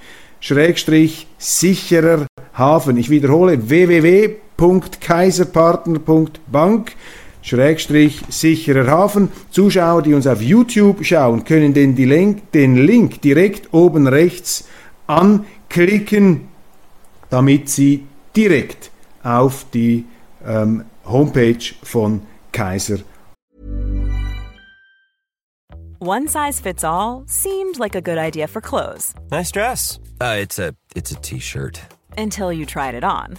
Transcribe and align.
sicherer 1.39 2.27
Hafen. 2.55 2.97
Ich 2.97 3.11
wiederhole 3.11 3.69
www 3.69 4.37
www.kaiserpartner.bank 4.61 6.93
Schrägstrich 7.43 8.21
sicherer 8.29 8.87
Hafen. 8.87 9.33
Zuschauer, 9.51 10.03
die 10.03 10.13
uns 10.13 10.27
auf 10.27 10.43
YouTube 10.43 11.03
schauen, 11.05 11.45
können 11.45 11.73
den, 11.73 11.97
Link, 11.97 12.53
den 12.53 12.77
Link 12.77 13.23
direkt 13.23 13.73
oben 13.73 14.07
rechts 14.07 14.69
anklicken, 15.07 16.49
damit 17.31 17.71
sie 17.71 18.05
direkt 18.37 18.91
auf 19.23 19.65
die 19.73 20.05
ähm, 20.47 20.85
Homepage 21.07 21.65
von 21.83 22.21
Kaiser. 22.53 22.99
One 26.03 26.29
size 26.29 26.63
fits 26.63 26.83
all 26.83 27.25
seemed 27.27 27.79
like 27.79 27.95
a 27.95 28.01
good 28.01 28.17
idea 28.17 28.47
for 28.47 28.63
clothes. 28.63 29.13
Nice 29.31 29.51
dress. 29.51 30.01
Uh, 30.19 30.39
it's 30.41 30.59
a 30.59 30.75
it's 30.95 31.13
a 31.13 31.17
t-shirt. 31.17 31.79
Until 32.17 32.51
you 32.51 32.65
tried 32.65 32.95
it 32.95 33.05
on. 33.05 33.39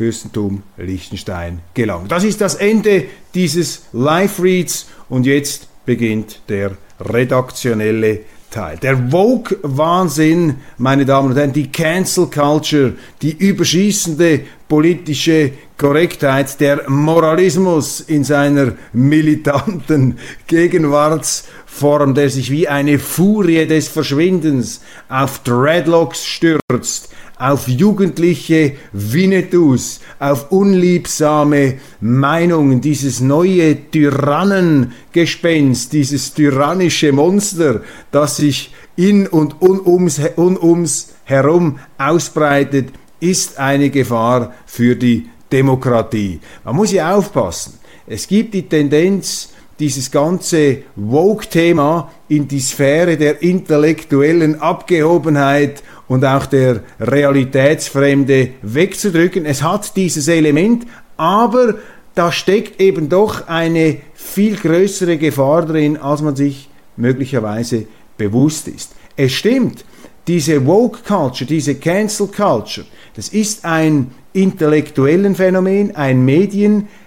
Fürstentum 0.00 0.62
Liechtenstein 0.78 1.58
gelangt. 1.74 2.10
Das 2.10 2.24
ist 2.24 2.40
das 2.40 2.54
Ende 2.54 3.04
dieses 3.34 3.82
Live-Reads 3.92 4.86
und 5.10 5.26
jetzt 5.26 5.68
beginnt 5.84 6.40
der 6.48 6.78
redaktionelle 6.98 8.20
Teil. 8.50 8.78
Der 8.78 8.96
Vogue-Wahnsinn, 9.10 10.54
meine 10.78 11.04
Damen 11.04 11.28
und 11.28 11.36
Herren, 11.36 11.52
die 11.52 11.70
Cancel 11.70 12.28
Culture, 12.28 12.94
die 13.20 13.32
überschießende 13.32 14.40
politische 14.70 15.52
Korrektheit, 15.76 16.58
der 16.60 16.88
Moralismus 16.88 18.00
in 18.00 18.24
seiner 18.24 18.72
militanten 18.94 20.16
Gegenwartsform, 20.46 22.14
der 22.14 22.30
sich 22.30 22.50
wie 22.50 22.68
eine 22.68 22.98
Furie 22.98 23.66
des 23.66 23.88
Verschwindens 23.88 24.80
auf 25.10 25.40
Dreadlocks 25.40 26.24
stürzt, 26.24 27.10
auf 27.40 27.66
jugendliche 27.66 28.74
Winnetous, 28.92 30.00
auf 30.18 30.52
unliebsame 30.52 31.78
Meinungen, 32.00 32.82
dieses 32.82 33.20
neue 33.20 33.90
Tyrannengespenst, 33.90 35.92
dieses 35.92 36.34
tyrannische 36.34 37.12
Monster, 37.12 37.80
das 38.12 38.36
sich 38.36 38.72
in 38.94 39.26
und 39.26 39.60
un 39.62 39.80
ums, 39.84 40.20
un 40.36 40.58
ums 40.58 41.14
herum 41.24 41.78
ausbreitet, 41.96 42.90
ist 43.20 43.58
eine 43.58 43.88
Gefahr 43.88 44.52
für 44.66 44.94
die 44.94 45.30
Demokratie. 45.50 46.40
Man 46.64 46.76
muss 46.76 46.92
ja 46.92 47.14
aufpassen. 47.14 47.78
Es 48.06 48.28
gibt 48.28 48.52
die 48.52 48.68
Tendenz, 48.68 49.48
dieses 49.80 50.10
ganze 50.10 50.82
Woke-Thema 50.94 52.10
in 52.28 52.46
die 52.46 52.60
Sphäre 52.60 53.16
der 53.16 53.42
intellektuellen 53.42 54.60
Abgehobenheit 54.60 55.82
und 56.06 56.24
auch 56.24 56.46
der 56.46 56.82
Realitätsfremde 57.00 58.50
wegzudrücken. 58.62 59.46
Es 59.46 59.62
hat 59.62 59.96
dieses 59.96 60.28
Element, 60.28 60.86
aber 61.16 61.76
da 62.14 62.30
steckt 62.30 62.80
eben 62.80 63.08
doch 63.08 63.48
eine 63.48 63.98
viel 64.14 64.56
größere 64.56 65.16
Gefahr 65.16 65.64
drin, 65.64 65.96
als 65.96 66.20
man 66.20 66.36
sich 66.36 66.68
möglicherweise 66.96 67.86
bewusst 68.18 68.68
ist. 68.68 68.92
Es 69.16 69.32
stimmt, 69.32 69.84
diese 70.28 70.66
Woke 70.66 71.00
Culture, 71.06 71.48
diese 71.48 71.76
Cancel 71.76 72.26
Culture, 72.26 72.86
das 73.16 73.28
ist 73.30 73.64
ein 73.64 74.10
intellektuellen 74.32 75.34
Phänomen, 75.34 75.96
ein 75.96 76.24
Medienphänomen 76.24 76.99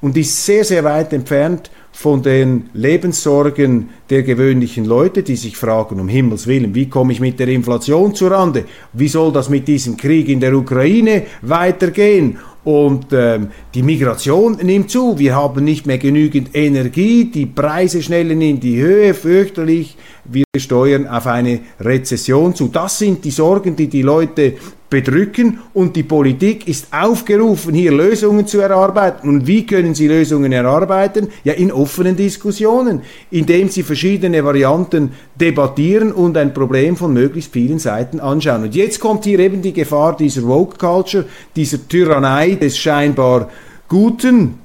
und 0.00 0.16
ist 0.16 0.44
sehr, 0.44 0.64
sehr 0.64 0.84
weit 0.84 1.12
entfernt 1.12 1.70
von 1.94 2.22
den 2.22 2.70
Lebenssorgen 2.74 3.88
der 4.10 4.24
gewöhnlichen 4.24 4.84
Leute, 4.84 5.22
die 5.22 5.36
sich 5.36 5.56
fragen, 5.56 6.00
um 6.00 6.08
Himmels 6.08 6.46
willen, 6.46 6.74
wie 6.74 6.88
komme 6.88 7.12
ich 7.12 7.20
mit 7.20 7.38
der 7.38 7.48
Inflation 7.48 8.14
zurande? 8.14 8.64
Wie 8.92 9.08
soll 9.08 9.32
das 9.32 9.48
mit 9.48 9.68
diesem 9.68 9.96
Krieg 9.96 10.28
in 10.28 10.40
der 10.40 10.54
Ukraine 10.54 11.22
weitergehen? 11.42 12.38
Und 12.64 13.08
ähm, 13.12 13.48
die 13.74 13.82
Migration 13.82 14.56
nimmt 14.62 14.90
zu. 14.90 15.18
Wir 15.18 15.36
haben 15.36 15.64
nicht 15.64 15.86
mehr 15.86 15.98
genügend 15.98 16.54
Energie. 16.54 17.26
Die 17.26 17.46
Preise 17.46 18.02
schnellen 18.02 18.40
in 18.40 18.58
die 18.58 18.80
Höhe. 18.80 19.12
Fürchterlich. 19.12 19.96
Wir 20.24 20.44
steuern 20.56 21.06
auf 21.06 21.26
eine 21.26 21.60
Rezession 21.78 22.54
zu. 22.54 22.68
Das 22.68 22.98
sind 22.98 23.22
die 23.24 23.30
Sorgen, 23.30 23.76
die 23.76 23.88
die 23.88 24.00
Leute 24.00 24.54
bedrücken 24.94 25.58
und 25.72 25.96
die 25.96 26.04
Politik 26.04 26.68
ist 26.68 26.86
aufgerufen, 26.92 27.74
hier 27.74 27.90
Lösungen 27.90 28.46
zu 28.46 28.60
erarbeiten. 28.60 29.28
Und 29.28 29.48
wie 29.48 29.66
können 29.66 29.92
sie 29.92 30.06
Lösungen 30.06 30.52
erarbeiten? 30.52 31.30
Ja, 31.42 31.54
in 31.54 31.72
offenen 31.72 32.14
Diskussionen, 32.14 33.02
indem 33.32 33.68
sie 33.70 33.82
verschiedene 33.82 34.44
Varianten 34.44 35.10
debattieren 35.34 36.12
und 36.12 36.36
ein 36.36 36.54
Problem 36.54 36.96
von 36.96 37.12
möglichst 37.12 37.52
vielen 37.52 37.80
Seiten 37.80 38.20
anschauen. 38.20 38.62
Und 38.62 38.76
jetzt 38.76 39.00
kommt 39.00 39.24
hier 39.24 39.40
eben 39.40 39.62
die 39.62 39.72
Gefahr 39.72 40.16
dieser 40.16 40.46
Woke 40.46 40.78
Culture, 40.78 41.24
dieser 41.56 41.88
Tyrannei 41.88 42.54
des 42.54 42.78
scheinbar 42.78 43.50
Guten, 43.88 44.60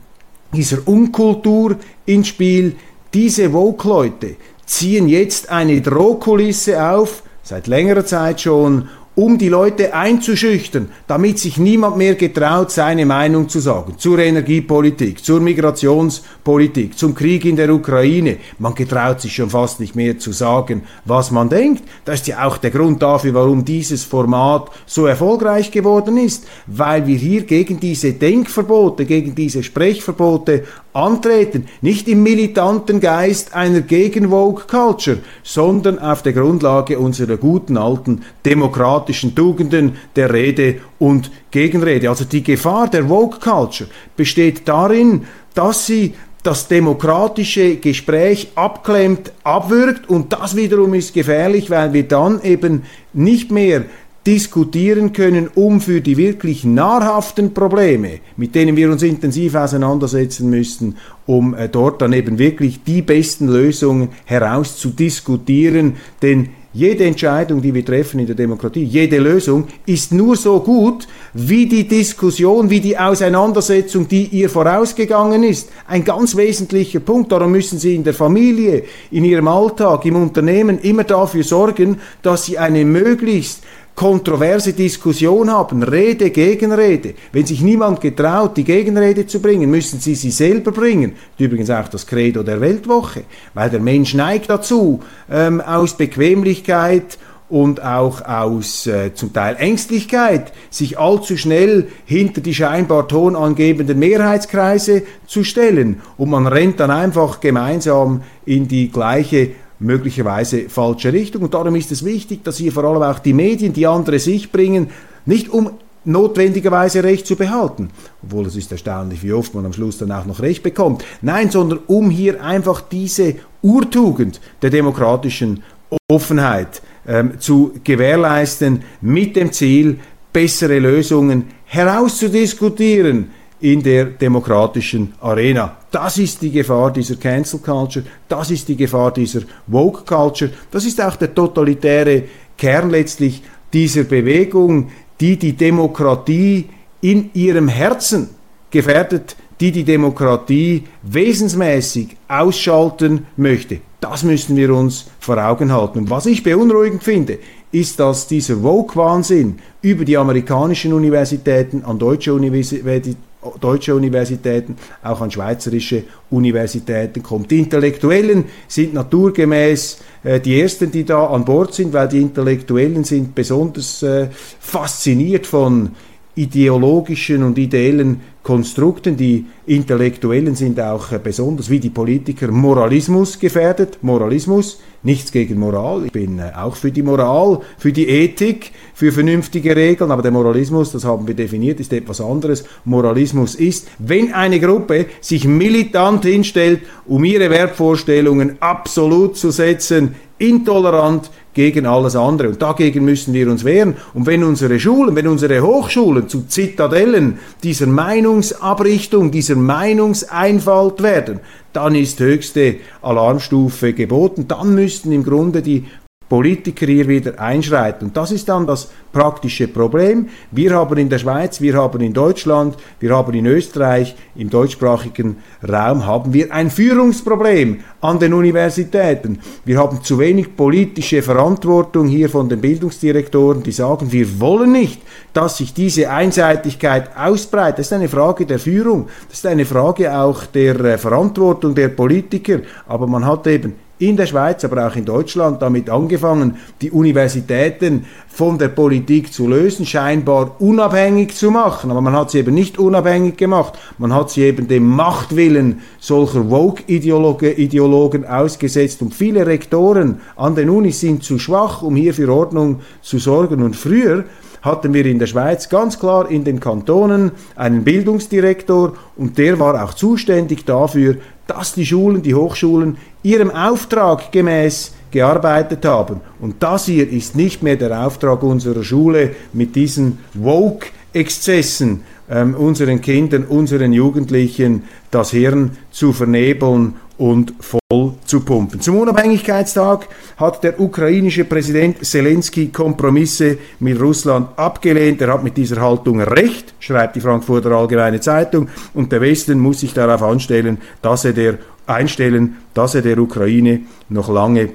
dieser 0.54 0.88
Unkultur 0.88 1.76
ins 2.06 2.28
Spiel. 2.28 2.76
Diese 3.16 3.52
Woke-Leute 3.52 4.36
ziehen 4.68 5.08
jetzt 5.08 5.50
eine 5.50 5.82
Drohkulisse 5.82 6.88
auf, 6.88 7.24
seit 7.42 7.66
längerer 7.66 8.06
Zeit 8.06 8.42
schon, 8.42 8.90
um 9.20 9.38
die 9.38 9.50
Leute 9.50 9.94
einzuschüchtern, 9.94 10.88
damit 11.06 11.40
sich 11.40 11.58
niemand 11.58 11.98
mehr 11.98 12.16
getraut, 12.16 12.72
seine 12.72 13.06
Meinung 13.06 13.50
zu 13.50 13.60
sagen 13.60 13.96
zur 13.98 14.18
Energiepolitik, 14.20 15.26
zur 15.26 15.42
Migrationspolitik, 15.42 16.98
zum 16.98 17.14
Krieg 17.14 17.44
in 17.44 17.58
der 17.58 17.70
Ukraine. 17.70 18.38
Man 18.60 18.76
getraut 18.76 19.20
sich 19.20 19.36
schon 19.36 19.50
fast 19.50 19.82
nicht 19.82 19.94
mehr 19.94 20.18
zu 20.20 20.32
sagen, 20.32 20.84
was 21.04 21.32
man 21.32 21.50
denkt. 21.50 21.84
Das 22.06 22.22
ist 22.22 22.28
ja 22.28 22.48
auch 22.48 22.56
der 22.56 22.72
Grund 22.72 23.02
dafür, 23.02 23.34
warum 23.34 23.66
dieses 23.66 24.06
Format 24.06 24.70
so 24.86 25.06
erfolgreich 25.06 25.70
geworden 25.70 26.16
ist, 26.16 26.48
weil 26.66 27.06
wir 27.06 27.18
hier 27.18 27.42
gegen 27.42 27.78
diese 27.78 28.14
Denkverbote, 28.14 29.04
gegen 29.04 29.36
diese 29.36 29.64
Sprechverbote 29.64 30.64
antreten, 31.00 31.68
nicht 31.82 32.08
im 32.08 32.24
militanten 32.24 33.00
Geist 33.00 33.54
einer 33.54 33.82
Gegen-Woke-Culture, 33.82 35.18
sondern 35.44 36.00
auf 36.00 36.22
der 36.22 36.34
Grundlage 36.34 37.00
unserer 37.00 37.38
guten 37.38 37.78
alten 37.78 38.24
demokratischen 38.46 39.36
Tugenden 39.36 39.98
der 40.16 40.34
Rede 40.34 40.82
und 41.00 41.32
Gegenrede. 41.52 42.10
Also 42.10 42.26
die 42.26 42.44
Gefahr 42.44 42.90
der 42.90 43.10
Woke-Culture 43.10 43.90
besteht 44.16 44.68
darin, 44.68 45.26
dass 45.54 45.86
sie 45.86 46.14
das 46.44 46.68
demokratische 46.68 47.76
Gespräch 47.78 48.52
abklemmt, 48.56 49.34
abwürgt 49.44 50.10
und 50.10 50.32
das 50.32 50.56
wiederum 50.56 50.94
ist 50.94 51.14
gefährlich, 51.14 51.70
weil 51.70 51.92
wir 51.92 52.08
dann 52.08 52.42
eben 52.44 52.84
nicht 53.12 53.52
mehr 53.52 53.86
diskutieren 54.28 55.14
können, 55.14 55.50
um 55.56 55.82
für 55.82 56.02
die 56.02 56.18
wirklich 56.18 56.64
nahrhaften 56.64 57.54
Probleme, 57.54 58.20
mit 58.38 58.54
denen 58.56 58.76
wir 58.76 58.92
uns 58.92 59.04
intensiv 59.04 59.56
auseinandersetzen 59.56 60.50
müssten, 60.50 60.98
um 61.26 61.54
äh, 61.54 61.70
dort 61.70 62.02
dann 62.02 62.14
eben 62.14 62.38
wirklich 62.38 62.84
die 62.84 63.02
besten 63.02 63.48
Lösungen 63.48 64.10
herauszudiskutieren. 64.26 65.96
Denn 66.22 66.50
jede 66.72 67.06
Entscheidung, 67.06 67.64
die 67.64 67.74
wir 67.74 67.84
treffen 67.84 68.20
in 68.20 68.28
der 68.28 68.36
Demokratie, 68.36 68.84
jede 68.84 69.18
Lösung 69.18 69.68
ist 69.88 70.12
nur 70.12 70.36
so 70.36 70.60
gut, 70.60 71.08
wie 71.34 71.66
die 71.66 71.88
Diskussion, 71.88 72.70
wie 72.70 72.80
die 72.80 72.96
Auseinandersetzung, 72.96 74.08
die 74.08 74.26
ihr 74.26 74.52
vorausgegangen 74.52 75.42
ist. 75.44 75.70
Ein 75.88 76.04
ganz 76.04 76.38
wesentlicher 76.38 77.00
Punkt. 77.00 77.32
Darum 77.32 77.52
müssen 77.52 77.80
Sie 77.80 77.96
in 77.96 78.04
der 78.04 78.14
Familie, 78.14 78.84
in 79.10 79.26
Ihrem 79.26 79.48
Alltag, 79.48 80.06
im 80.06 80.16
Unternehmen 80.16 80.78
immer 80.78 81.06
dafür 81.06 81.44
sorgen, 81.44 81.98
dass 82.22 82.46
Sie 82.46 82.60
eine 82.60 82.86
möglichst 82.86 83.64
kontroverse 84.00 84.72
Diskussion 84.72 85.52
haben, 85.52 85.84
Rede 85.84 86.30
gegen 86.30 86.72
Rede. 86.72 87.16
Wenn 87.34 87.46
sich 87.46 87.60
niemand 87.60 88.00
getraut, 88.00 88.56
die 88.56 88.64
Gegenrede 88.64 89.28
zu 89.28 89.42
bringen, 89.42 89.70
müssen 89.70 90.00
sie 90.00 90.16
sie 90.16 90.32
selber 90.32 90.72
bringen. 90.72 91.16
Übrigens 91.38 91.70
auch 91.70 91.90
das 91.90 92.08
Credo 92.08 92.42
der 92.42 92.62
Weltwoche, 92.62 93.24
weil 93.54 93.70
der 93.70 93.82
Mensch 93.82 94.14
neigt 94.14 94.50
dazu, 94.50 95.02
ähm, 95.30 95.60
aus 95.60 95.98
Bequemlichkeit 95.98 97.18
und 97.50 97.84
auch 97.84 98.22
aus 98.22 98.88
äh, 98.88 99.14
zum 99.14 99.34
Teil 99.34 99.58
Ängstlichkeit, 99.58 100.54
sich 100.70 100.98
allzu 100.98 101.36
schnell 101.36 101.90
hinter 102.06 102.40
die 102.40 102.54
scheinbar 102.54 103.06
tonangebenden 103.06 104.00
Mehrheitskreise 104.00 105.04
zu 105.28 105.44
stellen. 105.44 106.00
Und 106.16 106.30
man 106.30 106.48
rennt 106.48 106.80
dann 106.80 106.92
einfach 106.92 107.42
gemeinsam 107.42 108.22
in 108.46 108.70
die 108.70 108.90
gleiche 108.90 109.50
möglicherweise 109.80 110.70
falsche 110.70 111.14
Richtung. 111.14 111.44
Und 111.44 111.54
darum 111.54 111.76
ist 111.76 111.92
es 111.92 112.04
wichtig, 112.04 112.44
dass 112.44 112.58
hier 112.58 112.72
vor 112.72 112.84
allem 112.84 113.04
auch 113.04 113.20
die 113.20 113.34
Medien 113.34 113.74
die 113.74 113.88
andere 113.88 114.20
Sicht 114.20 114.52
bringen, 114.52 114.90
nicht 115.26 115.50
um 115.50 115.72
notwendigerweise 116.06 117.04
Recht 117.04 117.28
zu 117.28 117.36
behalten, 117.36 117.90
obwohl 118.24 118.46
es 118.46 118.56
ist 118.56 118.72
erstaunlich, 118.72 119.22
wie 119.24 119.34
oft 119.34 119.54
man 119.54 119.66
am 119.66 119.74
Schluss 119.74 119.98
dann 119.98 120.12
auch 120.12 120.26
noch 120.26 120.42
Recht 120.42 120.64
bekommt. 120.64 121.04
Nein, 121.22 121.52
sondern 121.52 121.80
um 121.88 122.10
hier 122.10 122.44
einfach 122.44 122.82
diese 122.82 123.36
Urtugend 123.62 124.40
der 124.62 124.70
demokratischen 124.70 125.64
Offenheit 126.08 126.82
ähm, 127.08 127.40
zu 127.40 127.74
gewährleisten, 127.84 128.84
mit 129.02 129.36
dem 129.36 129.52
Ziel, 129.52 130.00
bessere 130.32 130.80
Lösungen 130.80 131.46
herauszudiskutieren, 131.66 133.32
in 133.62 133.84
der 133.84 134.06
demokratischen 134.06 135.14
Arena. 135.22 135.78
Das 135.92 136.18
ist 136.18 136.42
die 136.42 136.52
Gefahr 136.52 136.92
dieser 136.92 137.16
Cancel 137.16 137.60
Culture, 137.60 138.06
das 138.28 138.52
ist 138.52 138.68
die 138.68 138.76
Gefahr 138.76 139.12
dieser 139.12 139.42
Woke 139.68 140.04
Culture, 140.06 140.52
das 140.72 140.86
ist 140.86 141.02
auch 141.02 141.16
der 141.16 141.34
totalitäre 141.34 142.24
Kern 142.58 142.90
letztlich 142.90 143.42
dieser 143.74 144.04
Bewegung, 144.04 144.92
die 145.20 145.38
die 145.38 145.54
Demokratie 145.54 146.70
in 147.02 147.32
ihrem 147.34 147.68
Herzen 147.68 148.30
gefährdet, 148.72 149.36
die 149.60 149.72
die 149.72 149.84
Demokratie 149.84 150.86
wesensmäßig 151.04 152.16
ausschalten 152.28 153.26
möchte. 153.36 153.80
Das 154.00 154.24
müssen 154.24 154.56
wir 154.56 154.74
uns 154.74 155.08
vor 155.20 155.38
Augen 155.38 155.74
halten. 155.74 156.00
Und 156.00 156.10
was 156.10 156.26
ich 156.26 156.44
beunruhigend 156.44 157.04
finde, 157.04 157.40
ist, 157.72 158.00
dass 158.00 158.28
dieser 158.28 158.64
Woke-Wahnsinn 158.64 159.60
über 159.82 160.06
die 160.06 160.16
amerikanischen 160.16 160.94
Universitäten 160.94 161.84
an 161.84 162.00
deutsche 162.00 162.34
Universitäten 162.34 163.18
deutsche 163.62 163.96
Universitäten, 163.96 164.76
auch 165.02 165.22
an 165.22 165.32
schweizerische 165.32 166.04
Universitäten 166.30 167.24
kommt. 167.24 167.52
Die 167.52 167.60
Intellektuellen 167.60 168.46
sind 168.68 168.94
naturgemäß 168.94 170.00
äh, 170.24 170.40
die 170.40 170.60
ersten, 170.60 170.92
die 170.92 171.06
da 171.06 171.28
an 171.28 171.46
Bord 171.46 171.74
sind, 171.74 171.94
weil 171.94 172.10
die 172.10 172.22
Intellektuellen 172.22 173.04
sind 173.04 173.34
besonders 173.34 174.04
äh, 174.04 174.28
fasziniert 174.60 175.48
von 175.48 175.96
ideologischen 176.40 177.44
und 177.44 177.58
ideellen 177.58 178.22
Konstrukten. 178.44 179.18
Die 179.18 179.46
Intellektuellen 179.66 180.56
sind 180.56 180.80
auch 180.80 181.12
äh, 181.12 181.20
besonders 181.22 181.70
wie 181.70 181.80
die 181.80 181.90
Politiker 181.90 182.48
Moralismus 182.48 183.38
gefährdet. 183.38 184.00
Moralismus, 184.02 184.80
nichts 185.04 185.34
gegen 185.34 185.60
Moral. 185.60 186.06
Ich 186.06 186.14
bin 186.14 186.40
äh, 186.40 186.52
auch 186.56 186.78
für 186.78 186.92
die 186.92 187.04
Moral, 187.04 187.60
für 187.78 187.92
die 187.92 188.08
Ethik, 188.08 188.72
für 188.94 189.12
vernünftige 189.12 189.76
Regeln. 189.76 190.12
Aber 190.12 190.22
der 190.22 190.32
Moralismus, 190.32 190.94
das 190.94 191.04
haben 191.04 191.28
wir 191.28 191.36
definiert, 191.36 191.82
ist 191.82 191.92
etwas 191.92 192.22
anderes. 192.22 192.64
Moralismus 192.86 193.56
ist, 193.56 193.90
wenn 194.00 194.34
eine 194.34 194.62
Gruppe 194.62 195.08
sich 195.20 195.46
militant 195.46 196.24
hinstellt, 196.24 196.84
um 197.06 197.26
ihre 197.26 197.50
Wertvorstellungen 197.50 198.62
absolut 198.62 199.36
zu 199.36 199.52
setzen, 199.52 200.16
intolerant 200.38 201.30
gegen 201.54 201.86
alles 201.86 202.16
andere. 202.16 202.50
Und 202.50 202.62
dagegen 202.62 203.06
müssen 203.06 203.34
wir 203.34 203.50
uns 203.50 203.64
wehren. 203.66 203.96
Und 204.14 204.26
wenn 204.26 204.44
unsere 204.44 204.80
Schulen, 204.80 205.16
wenn 205.16 205.28
unsere 205.28 205.62
Hochschulen 205.62 206.30
zu 206.30 206.48
Zitadellen 206.48 207.40
dieser 207.64 207.88
Meinungsabrichtung, 207.88 209.32
dieser 209.32 209.56
Meinungseinfalt 209.56 211.02
werden, 211.02 211.40
dann 211.74 211.96
ist 211.96 212.20
höchste 212.20 212.78
Alarmstufe 213.02 213.94
geboten. 213.94 214.48
Dann 214.48 214.76
müssten 214.76 215.12
im 215.12 215.24
Grunde 215.24 215.62
die 215.62 215.86
Politiker 216.30 216.86
hier 216.86 217.08
wieder 217.08 217.40
einschreiten. 217.40 218.08
Und 218.08 218.18
das 218.18 218.32
ist 218.32 218.48
dann 218.48 218.68
das 218.68 218.90
praktische 219.12 219.68
Problem. 219.68 220.30
Wir 220.52 220.76
haben 220.76 220.98
in 220.98 221.10
der 221.10 221.18
Schweiz, 221.18 221.60
wir 221.60 221.74
haben 221.74 222.02
in 222.02 222.14
Deutschland, 222.14 222.78
wir 223.00 223.16
haben 223.16 223.34
in 223.34 223.48
Österreich, 223.48 224.16
im 224.36 224.50
deutschsprachigen 224.50 225.38
Raum 225.68 226.06
haben 226.06 226.32
wir 226.32 226.54
ein 226.54 226.70
Führungsproblem 226.70 227.80
an 228.02 228.20
den 228.20 228.34
Universitäten. 228.34 229.40
Wir 229.66 229.80
haben 229.80 230.04
zu 230.04 230.20
wenig 230.20 230.56
politische 230.56 231.24
Verantwortung 231.24 232.08
hier 232.08 232.30
von 232.30 232.48
den 232.48 232.62
Bildungsdirektoren, 232.62 233.64
die 233.64 233.72
sagen, 233.72 234.12
wir 234.12 234.40
wollen 234.40 234.72
nicht, 234.72 235.02
dass 235.34 235.58
sich 235.58 235.74
diese 235.74 236.12
Einseitigkeit 236.12 237.10
ausbreitet. 237.18 237.80
Das 237.80 237.88
ist 237.88 237.94
eine 237.94 238.08
Frage 238.08 238.46
der 238.46 238.60
Führung, 238.60 239.08
das 239.28 239.40
ist 239.40 239.46
eine 239.48 239.66
Frage 239.66 240.16
auch 240.16 240.46
der 240.46 240.80
äh, 240.82 240.98
Verantwortung 241.00 241.74
der 241.74 241.90
Politiker. 241.90 242.60
Aber 242.88 243.08
man 243.08 243.26
hat 243.26 243.48
eben 243.48 243.89
in 244.00 244.16
der 244.16 244.26
Schweiz, 244.26 244.64
aber 244.64 244.88
auch 244.88 244.96
in 244.96 245.06
Deutschland 245.06 245.62
damit 245.62 245.90
angefangen, 245.90 246.58
die 246.82 246.90
Universitäten 246.90 248.06
von 248.30 248.58
der 248.58 248.70
Politik 248.70 249.34
zu 249.34 249.48
lösen, 249.48 249.86
scheinbar 249.86 250.56
unabhängig 250.60 251.36
zu 251.36 251.52
machen. 251.52 251.92
Aber 251.92 252.00
man 252.00 252.14
hat 252.14 252.32
sie 252.32 252.40
eben 252.40 252.56
nicht 252.56 252.80
unabhängig 252.80 253.36
gemacht. 253.36 253.78
Man 253.98 254.14
hat 254.14 254.30
sie 254.32 254.44
eben 254.44 254.70
dem 254.70 254.88
Machtwillen 254.88 255.82
solcher 256.00 256.50
Woke-Ideologen 256.50 258.26
ausgesetzt. 258.26 259.02
Und 259.02 259.14
viele 259.14 259.46
Rektoren 259.46 260.22
an 260.38 260.56
den 260.56 260.70
Unis 260.70 261.02
sind 261.02 261.24
zu 261.24 261.38
schwach, 261.38 261.82
um 261.82 261.98
hier 261.98 262.14
für 262.14 262.34
Ordnung 262.34 262.80
zu 263.02 263.20
sorgen. 263.20 263.62
Und 263.62 263.76
früher 263.76 264.24
hatten 264.62 264.94
wir 264.94 265.06
in 265.06 265.20
der 265.20 265.28
Schweiz 265.28 265.70
ganz 265.70 266.00
klar 266.00 266.30
in 266.30 266.44
den 266.44 266.60
Kantonen 266.60 267.32
einen 267.56 267.84
Bildungsdirektor 267.84 268.94
und 269.16 269.38
der 269.38 269.60
war 269.60 269.84
auch 269.84 269.94
zuständig 269.94 270.66
dafür, 270.66 271.18
dass 271.48 271.74
die 271.74 271.86
Schulen, 271.86 272.22
die 272.22 272.36
Hochschulen 272.36 272.98
ihrem 273.24 273.52
Auftrag 273.52 274.32
gemäß 274.32 274.94
gearbeitet 275.12 275.86
haben. 275.86 276.22
Und 276.40 276.62
das 276.62 276.86
hier 276.86 277.10
ist 277.10 277.36
nicht 277.36 277.64
mehr 277.64 277.76
der 277.76 278.06
Auftrag 278.06 278.44
unserer 278.44 278.84
Schule 278.84 279.36
mit 279.54 279.76
diesen 279.76 280.20
Woke-Exzessen, 280.34 282.04
ähm, 282.30 282.56
unseren 282.56 283.02
Kindern, 283.02 283.46
unseren 283.46 283.94
Jugendlichen 283.94 284.84
das 285.12 285.32
Hirn 285.32 285.78
zu 285.92 286.14
vernebeln 286.14 286.96
und 287.18 287.54
voll 287.60 288.14
zu 288.26 288.40
pumpen. 288.42 288.80
Zum 288.80 288.98
Unabhängigkeitstag 288.98 290.08
hat 290.38 290.64
der 290.64 290.80
ukrainische 290.80 291.44
Präsident 291.44 292.06
Zelensky 292.06 292.70
Kompromisse 292.70 293.58
mit 293.80 294.00
Russland 294.00 294.48
abgelehnt. 294.58 295.22
Er 295.22 295.34
hat 295.34 295.44
mit 295.44 295.58
dieser 295.58 295.82
Haltung 295.82 296.22
recht, 296.22 296.74
schreibt 296.80 297.18
die 297.18 297.22
Frankfurter 297.22 297.72
Allgemeine 297.72 298.22
Zeitung, 298.22 298.70
und 298.94 299.12
der 299.12 299.20
Westen 299.20 299.60
muss 299.60 299.82
sich 299.82 299.94
darauf 299.94 300.24
anstellen, 300.24 300.78
dass 301.02 301.26
er 301.26 301.34
der 301.34 301.58
einstellen, 301.88 302.58
dass 302.74 302.96
er 302.96 303.02
der 303.02 303.18
Ukraine 303.18 303.82
noch 304.08 304.30
lange 304.30 304.70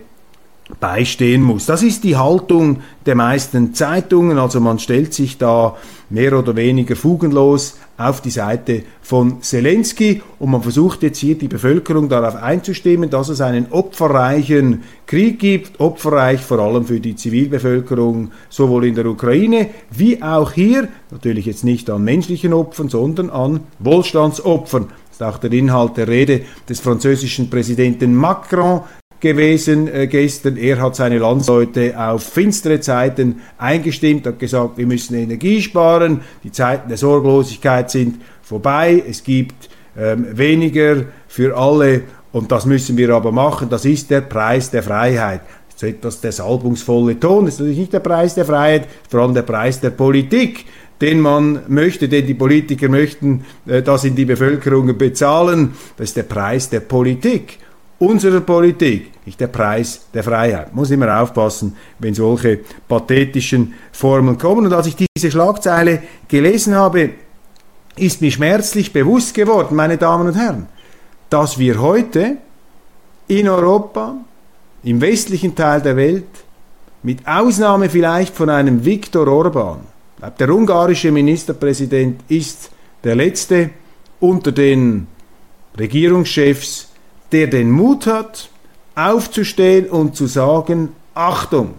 beistehen 0.80 1.42
muss. 1.42 1.66
Das 1.66 1.82
ist 1.82 2.04
die 2.04 2.16
Haltung 2.16 2.80
der 3.06 3.14
meisten 3.14 3.74
Zeitungen, 3.74 4.38
also 4.38 4.60
man 4.60 4.78
stellt 4.78 5.14
sich 5.14 5.38
da 5.38 5.76
mehr 6.14 6.38
oder 6.38 6.54
weniger 6.56 6.94
fugenlos 6.96 7.76
auf 7.98 8.22
die 8.22 8.30
Seite 8.30 8.82
von 9.02 9.42
Zelensky. 9.42 10.22
Und 10.38 10.50
man 10.50 10.62
versucht 10.62 11.02
jetzt 11.02 11.18
hier 11.18 11.36
die 11.36 11.48
Bevölkerung 11.48 12.08
darauf 12.08 12.36
einzustimmen, 12.36 13.10
dass 13.10 13.28
es 13.28 13.40
einen 13.40 13.66
opferreichen 13.70 14.84
Krieg 15.06 15.40
gibt, 15.40 15.80
opferreich 15.80 16.40
vor 16.40 16.60
allem 16.60 16.86
für 16.86 17.00
die 17.00 17.16
Zivilbevölkerung, 17.16 18.30
sowohl 18.48 18.86
in 18.86 18.94
der 18.94 19.06
Ukraine 19.06 19.70
wie 19.90 20.22
auch 20.22 20.52
hier, 20.52 20.88
natürlich 21.10 21.46
jetzt 21.46 21.64
nicht 21.64 21.90
an 21.90 22.04
menschlichen 22.04 22.52
Opfern, 22.52 22.88
sondern 22.88 23.28
an 23.30 23.60
Wohlstandsopfern. 23.80 24.86
Das 25.18 25.28
ist 25.28 25.34
auch 25.34 25.38
der 25.38 25.52
Inhalt 25.52 25.96
der 25.96 26.08
Rede 26.08 26.42
des 26.68 26.80
französischen 26.80 27.50
Präsidenten 27.50 28.14
Macron, 28.14 28.82
gewesen 29.32 29.88
äh, 29.88 30.06
gestern. 30.06 30.56
Er 30.56 30.80
hat 30.80 30.96
seine 30.96 31.18
Landsleute 31.18 31.98
auf 31.98 32.22
finstere 32.22 32.80
Zeiten 32.80 33.40
eingestimmt, 33.58 34.26
hat 34.26 34.38
gesagt, 34.38 34.76
wir 34.76 34.86
müssen 34.86 35.16
Energie 35.16 35.60
sparen, 35.62 36.20
die 36.44 36.52
Zeiten 36.52 36.88
der 36.88 36.98
Sorglosigkeit 36.98 37.90
sind 37.90 38.20
vorbei, 38.42 39.02
es 39.08 39.24
gibt 39.24 39.70
ähm, 39.96 40.26
weniger 40.36 41.04
für 41.26 41.56
alle 41.56 42.02
und 42.32 42.52
das 42.52 42.66
müssen 42.66 42.96
wir 42.96 43.10
aber 43.10 43.32
machen. 43.32 43.68
Das 43.70 43.84
ist 43.84 44.10
der 44.10 44.20
Preis 44.20 44.70
der 44.70 44.82
Freiheit. 44.82 45.40
Ist 45.68 45.82
etwas 45.82 46.20
der 46.20 46.30
salbungsvolle 46.30 47.18
Ton. 47.18 47.46
Das 47.46 47.54
ist 47.54 47.60
natürlich 47.60 47.78
nicht 47.78 47.92
der 47.92 48.00
Preis 48.00 48.34
der 48.34 48.44
Freiheit, 48.44 48.86
vor 49.08 49.20
allem 49.20 49.34
der 49.34 49.42
Preis 49.42 49.80
der 49.80 49.90
Politik 49.90 50.66
den 51.00 51.20
man 51.20 51.60
möchte, 51.68 52.08
den 52.08 52.26
die 52.26 52.34
Politiker 52.34 52.88
möchten, 52.88 53.44
äh, 53.66 53.82
das 53.82 54.04
in 54.04 54.14
die 54.14 54.24
Bevölkerung 54.24 54.96
bezahlen. 54.96 55.74
Das 55.96 56.10
ist 56.10 56.16
der 56.16 56.22
Preis 56.22 56.70
der 56.70 56.80
Politik 56.80 57.58
unserer 58.04 58.40
Politik, 58.40 59.12
nicht 59.26 59.40
der 59.40 59.46
Preis 59.48 60.06
der 60.12 60.22
Freiheit. 60.22 60.74
Muss 60.74 60.90
immer 60.90 61.20
aufpassen, 61.20 61.76
wenn 61.98 62.14
solche 62.14 62.60
pathetischen 62.88 63.74
Formeln 63.92 64.38
kommen. 64.38 64.66
Und 64.66 64.72
als 64.72 64.86
ich 64.86 64.96
diese 64.96 65.30
Schlagzeile 65.30 66.02
gelesen 66.28 66.74
habe, 66.74 67.10
ist 67.96 68.20
mir 68.20 68.30
schmerzlich 68.30 68.92
bewusst 68.92 69.34
geworden, 69.34 69.76
meine 69.76 69.96
Damen 69.96 70.28
und 70.28 70.34
Herren, 70.34 70.66
dass 71.30 71.58
wir 71.58 71.80
heute 71.80 72.36
in 73.28 73.48
Europa, 73.48 74.16
im 74.82 75.00
westlichen 75.00 75.54
Teil 75.54 75.80
der 75.80 75.96
Welt, 75.96 76.26
mit 77.02 77.26
Ausnahme 77.26 77.88
vielleicht 77.88 78.34
von 78.34 78.50
einem 78.50 78.84
Viktor 78.84 79.28
Orban, 79.28 79.80
der 80.38 80.48
ungarische 80.50 81.12
Ministerpräsident 81.12 82.22
ist 82.28 82.70
der 83.02 83.14
letzte 83.14 83.70
unter 84.20 84.52
den 84.52 85.06
Regierungschefs, 85.78 86.88
der 87.34 87.48
den 87.48 87.68
Mut 87.72 88.06
hat, 88.06 88.48
aufzustehen 88.94 89.86
und 89.90 90.14
zu 90.14 90.28
sagen, 90.28 90.90
Achtung, 91.14 91.74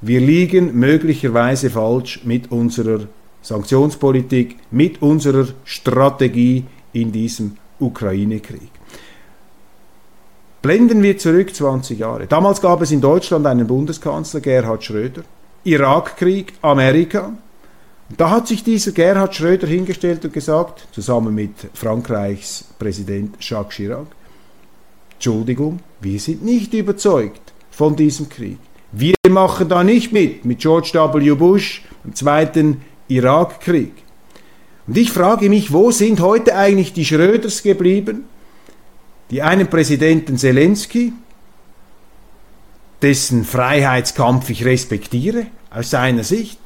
wir 0.00 0.20
liegen 0.20 0.78
möglicherweise 0.78 1.68
falsch 1.68 2.20
mit 2.22 2.52
unserer 2.52 3.08
Sanktionspolitik, 3.42 4.56
mit 4.70 5.02
unserer 5.02 5.48
Strategie 5.64 6.64
in 6.92 7.10
diesem 7.10 7.56
Ukraine-Krieg. 7.80 8.70
Blenden 10.62 11.02
wir 11.02 11.18
zurück 11.18 11.52
20 11.52 11.98
Jahre. 11.98 12.28
Damals 12.28 12.60
gab 12.60 12.80
es 12.80 12.92
in 12.92 13.00
Deutschland 13.00 13.46
einen 13.46 13.66
Bundeskanzler, 13.66 14.40
Gerhard 14.40 14.84
Schröder. 14.84 15.24
Irakkrieg, 15.64 16.52
Amerika. 16.62 17.32
Da 18.16 18.30
hat 18.30 18.46
sich 18.46 18.62
dieser 18.62 18.92
Gerhard 18.92 19.34
Schröder 19.34 19.66
hingestellt 19.66 20.24
und 20.24 20.32
gesagt, 20.32 20.86
zusammen 20.92 21.34
mit 21.34 21.54
Frankreichs 21.74 22.64
Präsident 22.78 23.34
Jacques 23.40 23.74
Chirac, 23.74 24.06
Entschuldigung, 25.14 25.80
wir 26.00 26.20
sind 26.20 26.44
nicht 26.44 26.74
überzeugt 26.74 27.52
von 27.70 27.96
diesem 27.96 28.28
Krieg. 28.28 28.58
Wir 28.92 29.14
machen 29.28 29.68
da 29.68 29.82
nicht 29.82 30.12
mit, 30.12 30.44
mit 30.44 30.60
George 30.60 30.92
W. 30.94 31.34
Bush 31.34 31.82
im 32.04 32.14
zweiten 32.14 32.82
Irakkrieg. 33.08 33.92
Und 34.86 34.96
ich 34.96 35.10
frage 35.10 35.48
mich, 35.48 35.72
wo 35.72 35.90
sind 35.90 36.20
heute 36.20 36.56
eigentlich 36.56 36.92
die 36.92 37.04
Schröders 37.04 37.62
geblieben, 37.62 38.24
die 39.30 39.42
einen 39.42 39.68
Präsidenten 39.68 40.36
Zelensky, 40.36 41.12
dessen 43.02 43.44
Freiheitskampf 43.44 44.50
ich 44.50 44.64
respektiere, 44.64 45.46
aus 45.70 45.90
seiner 45.90 46.22
Sicht, 46.22 46.58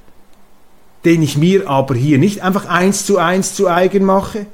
den 1.05 1.23
ich 1.23 1.38
mir 1.38 1.69
aber 1.69 1.95
hier 1.95 2.19
nicht 2.19 2.43
einfach 2.43 2.67
eins 2.67 3.07
zu 3.07 3.19
eins 3.19 3.55
zu 3.55 3.69
eigen 3.69 4.05
mache, 4.05 4.47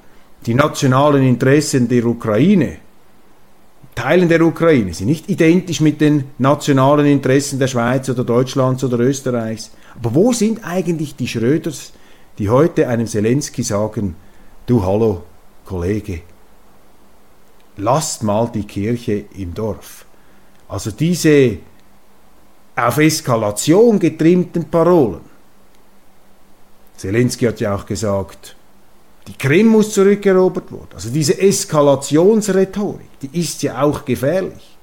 die 0.46 0.54
nationalen 0.54 1.22
Interessen 1.22 1.88
der 1.88 2.04
Ukraine 2.04 2.76
Teilen 3.94 4.28
der 4.28 4.42
Ukraine 4.42 4.92
sind 4.92 5.06
nicht 5.06 5.30
identisch 5.30 5.80
mit 5.80 6.00
den 6.00 6.24
nationalen 6.38 7.06
Interessen 7.06 7.58
der 7.58 7.68
Schweiz 7.68 8.08
oder 8.08 8.24
Deutschlands 8.24 8.82
oder 8.82 8.98
Österreichs. 8.98 9.70
Aber 9.96 10.14
wo 10.14 10.32
sind 10.32 10.64
eigentlich 10.64 11.14
die 11.14 11.28
Schröders, 11.28 11.92
die 12.38 12.50
heute 12.50 12.88
einem 12.88 13.06
Zelensky 13.06 13.62
sagen, 13.62 14.16
du 14.66 14.84
hallo 14.84 15.22
Kollege, 15.64 16.22
lasst 17.76 18.22
mal 18.22 18.50
die 18.52 18.64
Kirche 18.64 19.26
im 19.36 19.54
Dorf. 19.54 20.04
Also 20.68 20.90
diese 20.90 21.58
auf 22.74 22.98
Eskalation 22.98 24.00
getrimmten 24.00 24.64
Parolen. 24.64 25.20
Zelensky 26.96 27.44
hat 27.46 27.60
ja 27.60 27.76
auch 27.76 27.86
gesagt, 27.86 28.56
die 29.26 29.38
Krim 29.38 29.68
muss 29.68 29.92
zurückerobert 29.92 30.70
werden. 30.70 30.88
Also 30.94 31.08
diese 31.10 31.40
Eskalationsrhetorik, 31.40 33.20
die 33.22 33.40
ist 33.40 33.62
ja 33.62 33.82
auch 33.82 34.04
gefährlich. 34.04 34.74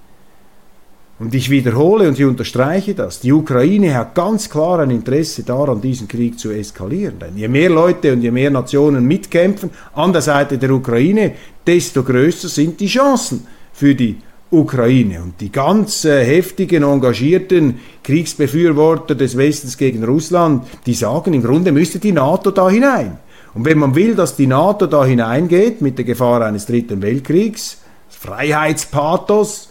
Und 1.19 1.35
ich 1.35 1.51
wiederhole 1.51 2.07
und 2.07 2.17
ich 2.17 2.25
unterstreiche 2.25 2.95
das, 2.95 3.19
die 3.19 3.31
Ukraine 3.31 3.93
hat 3.93 4.15
ganz 4.15 4.49
klar 4.49 4.79
ein 4.79 4.89
Interesse 4.89 5.43
daran, 5.43 5.79
diesen 5.79 6.07
Krieg 6.07 6.39
zu 6.39 6.49
eskalieren. 6.49 7.19
Denn 7.19 7.37
je 7.37 7.47
mehr 7.47 7.69
Leute 7.69 8.13
und 8.13 8.23
je 8.23 8.31
mehr 8.31 8.49
Nationen 8.49 9.05
mitkämpfen 9.05 9.69
an 9.93 10.13
der 10.13 10.23
Seite 10.23 10.57
der 10.57 10.71
Ukraine, 10.71 11.33
desto 11.67 12.01
größer 12.01 12.49
sind 12.49 12.79
die 12.79 12.87
Chancen 12.87 13.45
für 13.71 13.93
die 13.93 14.17
Ukraine. 14.49 15.21
Und 15.21 15.39
die 15.39 15.51
ganz 15.51 16.05
äh, 16.05 16.25
heftigen, 16.25 16.81
engagierten 16.81 17.79
Kriegsbefürworter 18.03 19.13
des 19.13 19.37
Westens 19.37 19.77
gegen 19.77 20.03
Russland, 20.03 20.65
die 20.87 20.95
sagen, 20.95 21.35
im 21.35 21.43
Grunde 21.43 21.71
müsste 21.71 21.99
die 21.99 22.13
NATO 22.13 22.49
da 22.49 22.67
hinein. 22.67 23.19
Und 23.53 23.65
wenn 23.65 23.77
man 23.77 23.95
will, 23.95 24.15
dass 24.15 24.35
die 24.35 24.47
NATO 24.47 24.87
da 24.87 25.03
hineingeht 25.03 25.81
mit 25.81 25.97
der 25.97 26.05
Gefahr 26.05 26.41
eines 26.41 26.65
dritten 26.65 27.01
Weltkriegs, 27.01 27.77
Freiheitspathos, 28.09 29.69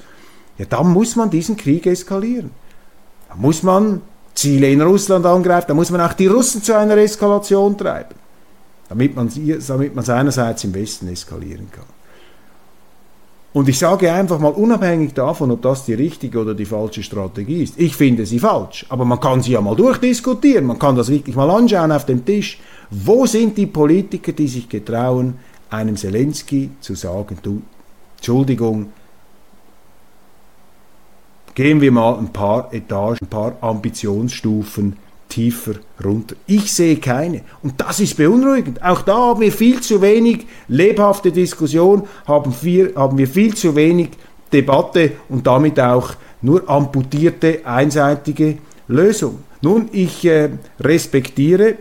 ja, 0.59 0.67
dann 0.69 0.93
muss 0.93 1.17
man 1.17 1.31
diesen 1.31 1.57
Krieg 1.57 1.87
eskalieren. 1.87 2.51
Da 3.29 3.37
muss 3.37 3.63
man 3.63 4.03
Ziele 4.35 4.71
in 4.71 4.83
Russland 4.83 5.25
angreifen, 5.25 5.67
da 5.69 5.75
muss 5.75 5.91
man 5.91 6.01
auch 6.01 6.13
die 6.13 6.27
Russen 6.27 6.63
zu 6.63 6.77
einer 6.77 6.97
Eskalation 6.97 7.77
treiben, 7.77 8.15
damit 8.89 9.17
man, 9.17 9.31
damit 9.67 9.95
man 9.95 10.05
seinerseits 10.05 10.65
im 10.65 10.75
Westen 10.75 11.09
eskalieren 11.09 11.71
kann. 11.71 11.85
Und 13.53 13.69
ich 13.69 13.79
sage 13.79 14.13
einfach 14.13 14.39
mal, 14.39 14.53
unabhängig 14.53 15.13
davon, 15.13 15.51
ob 15.51 15.63
das 15.63 15.85
die 15.85 15.95
richtige 15.95 16.39
oder 16.39 16.55
die 16.55 16.65
falsche 16.65 17.03
Strategie 17.03 17.65
ist, 17.65 17.75
ich 17.79 17.97
finde 17.97 18.25
sie 18.25 18.39
falsch, 18.39 18.87
aber 18.89 19.05
man 19.05 19.19
kann 19.19 19.43
sie 19.43 19.53
ja 19.53 19.61
mal 19.61 19.75
durchdiskutieren, 19.75 20.67
man 20.67 20.79
kann 20.79 20.95
das 20.95 21.09
wirklich 21.09 21.35
mal 21.35 21.51
anschauen 21.51 21.91
auf 21.91 22.07
dem 22.07 22.25
Tisch. 22.25 22.61
Wo 22.91 23.27
sind 23.27 23.57
die 23.57 23.67
Politiker, 23.67 24.33
die 24.33 24.49
sich 24.49 24.69
getrauen, 24.69 25.35
einem 25.71 25.97
Zelensky 25.97 26.71
zu 26.81 26.95
sagen, 26.95 27.39
du, 27.43 27.63
Entschuldigung, 28.17 28.93
gehen 31.55 31.81
wir 31.81 31.93
mal 31.93 32.19
ein 32.19 32.33
paar 32.33 32.73
Etagen, 32.73 33.19
ein 33.23 33.29
paar 33.29 33.57
Ambitionsstufen 33.61 34.97
tiefer 35.29 35.75
runter. 36.05 36.35
Ich 36.47 36.73
sehe 36.73 36.97
keine. 36.97 37.43
Und 37.63 37.81
das 37.81 38.01
ist 38.01 38.17
beunruhigend. 38.17 38.83
Auch 38.83 39.03
da 39.03 39.17
haben 39.17 39.41
wir 39.41 39.53
viel 39.53 39.81
zu 39.81 40.03
wenig 40.03 40.47
lebhafte 40.69 41.31
Diskussion, 41.31 42.09
haben 42.27 42.55
wir, 42.63 42.95
haben 42.97 43.17
wir 43.17 43.29
viel 43.29 43.55
zu 43.55 43.77
wenig 43.77 44.11
Debatte 44.53 45.13
und 45.29 45.47
damit 45.47 45.79
auch 45.79 46.15
nur 46.43 46.69
amputierte, 46.69 47.61
einseitige 47.65 48.59
Lösung. 48.89 49.45
Nun, 49.63 49.89
ich 49.93 50.25
äh, 50.25 50.51
respektiere 50.81 51.77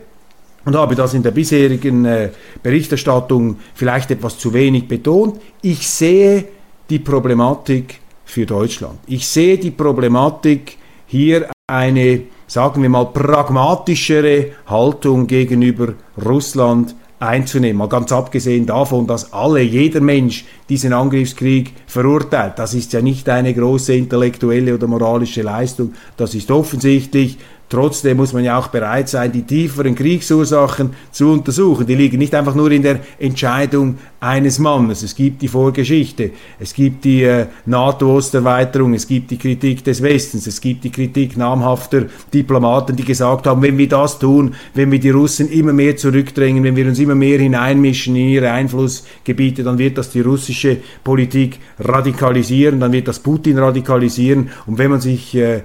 und 0.65 0.75
habe 0.75 0.95
das 0.95 1.13
in 1.13 1.23
der 1.23 1.31
bisherigen 1.31 2.05
äh, 2.05 2.29
Berichterstattung 2.61 3.57
vielleicht 3.73 4.11
etwas 4.11 4.37
zu 4.37 4.53
wenig 4.53 4.87
betont. 4.87 5.39
Ich 5.61 5.87
sehe 5.87 6.45
die 6.89 6.99
Problematik 6.99 7.99
für 8.25 8.45
Deutschland. 8.45 8.99
Ich 9.07 9.27
sehe 9.27 9.57
die 9.57 9.71
Problematik 9.71 10.77
hier 11.07 11.49
eine 11.67 12.21
sagen 12.49 12.81
wir 12.81 12.89
mal, 12.89 13.05
pragmatischere 13.05 14.47
Haltung 14.65 15.27
gegenüber 15.27 15.93
Russland 16.25 16.95
einzunehmen. 17.19 17.77
Mal 17.77 17.89
ganz 17.89 18.11
abgesehen 18.11 18.65
davon, 18.65 19.05
dass 19.05 19.31
alle, 19.33 19.61
jeder 19.61 20.01
Mensch 20.01 20.45
diesen 20.67 20.93
Angriffskrieg 20.93 21.73
verurteilt. 21.85 22.53
Das 22.57 22.73
ist 22.73 22.93
ja 22.93 23.01
nicht 23.01 23.29
eine 23.29 23.53
große 23.53 23.93
intellektuelle 23.93 24.73
oder 24.73 24.87
moralische 24.87 25.41
Leistung. 25.41 25.93
Das 26.17 26.33
ist 26.33 26.49
offensichtlich 26.49 27.37
Trotzdem 27.69 28.17
muss 28.17 28.33
man 28.33 28.43
ja 28.43 28.57
auch 28.57 28.69
bereit 28.69 29.09
sein, 29.09 29.31
die 29.31 29.43
tieferen 29.43 29.93
Kriegsursachen 29.93 30.95
zu 31.11 31.31
untersuchen. 31.31 31.85
Die 31.85 31.93
liegen 31.93 32.17
nicht 32.17 32.33
einfach 32.33 32.55
nur 32.55 32.71
in 32.71 32.81
der 32.81 32.99
Entscheidung 33.19 33.99
eines 34.19 34.59
Mannes. 34.59 35.01
Es 35.01 35.15
gibt 35.15 35.41
die 35.41 35.47
Vorgeschichte, 35.47 36.31
es 36.59 36.73
gibt 36.73 37.05
die 37.05 37.23
äh, 37.23 37.45
NATO-Osterweiterung, 37.65 38.93
es 38.93 39.07
gibt 39.07 39.31
die 39.31 39.37
Kritik 39.37 39.83
des 39.83 40.01
Westens, 40.01 40.45
es 40.45 40.59
gibt 40.59 40.83
die 40.83 40.91
Kritik 40.91 41.37
namhafter 41.37 42.05
Diplomaten, 42.33 42.95
die 42.95 43.05
gesagt 43.05 43.47
haben, 43.47 43.61
wenn 43.61 43.77
wir 43.77 43.87
das 43.87 44.19
tun, 44.19 44.55
wenn 44.73 44.91
wir 44.91 44.99
die 44.99 45.11
Russen 45.11 45.49
immer 45.49 45.71
mehr 45.71 45.95
zurückdrängen, 45.95 46.63
wenn 46.65 46.75
wir 46.75 46.85
uns 46.85 46.99
immer 46.99 47.15
mehr 47.15 47.39
hineinmischen 47.39 48.15
in 48.15 48.27
ihre 48.27 48.51
Einflussgebiete, 48.51 49.63
dann 49.63 49.77
wird 49.77 49.97
das 49.97 50.09
die 50.09 50.21
russische 50.21 50.77
Politik 51.03 51.59
radikalisieren, 51.79 52.81
dann 52.81 52.91
wird 52.91 53.07
das 53.07 53.19
Putin 53.19 53.57
radikalisieren. 53.57 54.49
Und 54.65 54.77
wenn 54.77 54.91
man 54.91 54.99
sich 54.99 55.33
äh, 55.35 55.55
äh, 55.57 55.61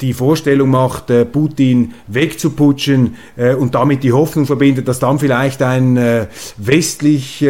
die 0.00 0.12
Vorstellung 0.12 0.70
macht, 0.70 1.10
äh, 1.10 1.24
Putin 1.24 1.94
wegzuputschen 2.06 3.16
äh, 3.36 3.54
und 3.54 3.74
damit 3.74 4.04
die 4.04 4.12
Hoffnung 4.12 4.46
verbindet, 4.46 4.86
dass 4.86 5.00
dann 5.00 5.18
vielleicht 5.18 5.62
ein 5.62 5.96
äh, 5.96 6.26
westlich 6.58 7.42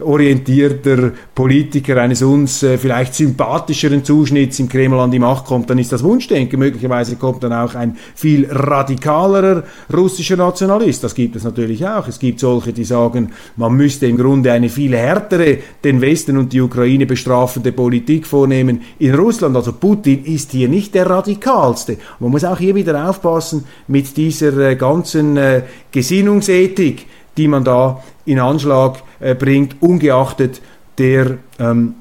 orientierter 0.00 1.12
Politiker 1.34 2.00
eines 2.00 2.22
uns 2.22 2.64
vielleicht 2.78 3.14
sympathischeren 3.14 4.04
Zuschnitts 4.04 4.58
im 4.60 4.68
Kreml 4.68 4.98
an 4.98 5.10
die 5.10 5.18
Macht 5.18 5.46
kommt, 5.46 5.70
dann 5.70 5.78
ist 5.78 5.92
das 5.92 6.02
Wunschdenken. 6.02 6.58
Möglicherweise 6.58 7.16
kommt 7.16 7.42
dann 7.42 7.52
auch 7.52 7.74
ein 7.74 7.96
viel 8.14 8.46
radikalerer 8.50 9.64
russischer 9.92 10.36
Nationalist. 10.36 11.04
Das 11.04 11.14
gibt 11.14 11.36
es 11.36 11.44
natürlich 11.44 11.86
auch. 11.86 12.06
Es 12.08 12.18
gibt 12.18 12.40
solche, 12.40 12.72
die 12.72 12.84
sagen, 12.84 13.32
man 13.56 13.74
müsste 13.74 14.06
im 14.06 14.16
Grunde 14.16 14.52
eine 14.52 14.68
viel 14.68 14.96
härtere, 14.96 15.58
den 15.82 16.00
Westen 16.00 16.36
und 16.36 16.52
die 16.52 16.60
Ukraine 16.60 17.06
bestrafende 17.06 17.72
Politik 17.72 18.26
vornehmen 18.26 18.82
in 18.98 19.14
Russland. 19.14 19.56
Also 19.56 19.72
Putin 19.72 20.24
ist 20.24 20.52
hier 20.52 20.68
nicht 20.68 20.94
der 20.94 21.08
radikalste. 21.08 21.98
Man 22.20 22.30
muss 22.30 22.44
auch 22.44 22.58
hier 22.58 22.74
wieder 22.74 23.08
aufpassen 23.08 23.64
mit 23.88 24.16
dieser 24.16 24.56
äh, 24.58 24.76
ganzen 24.76 25.36
äh, 25.36 25.62
Gesinnungsethik, 25.90 27.06
die 27.36 27.48
man 27.48 27.64
da 27.64 28.02
in 28.24 28.38
Anschlag 28.38 29.02
äh, 29.20 29.34
bringt, 29.34 29.82
ungeachtet 29.82 30.60
der 30.98 31.38
ähm, 31.58 31.94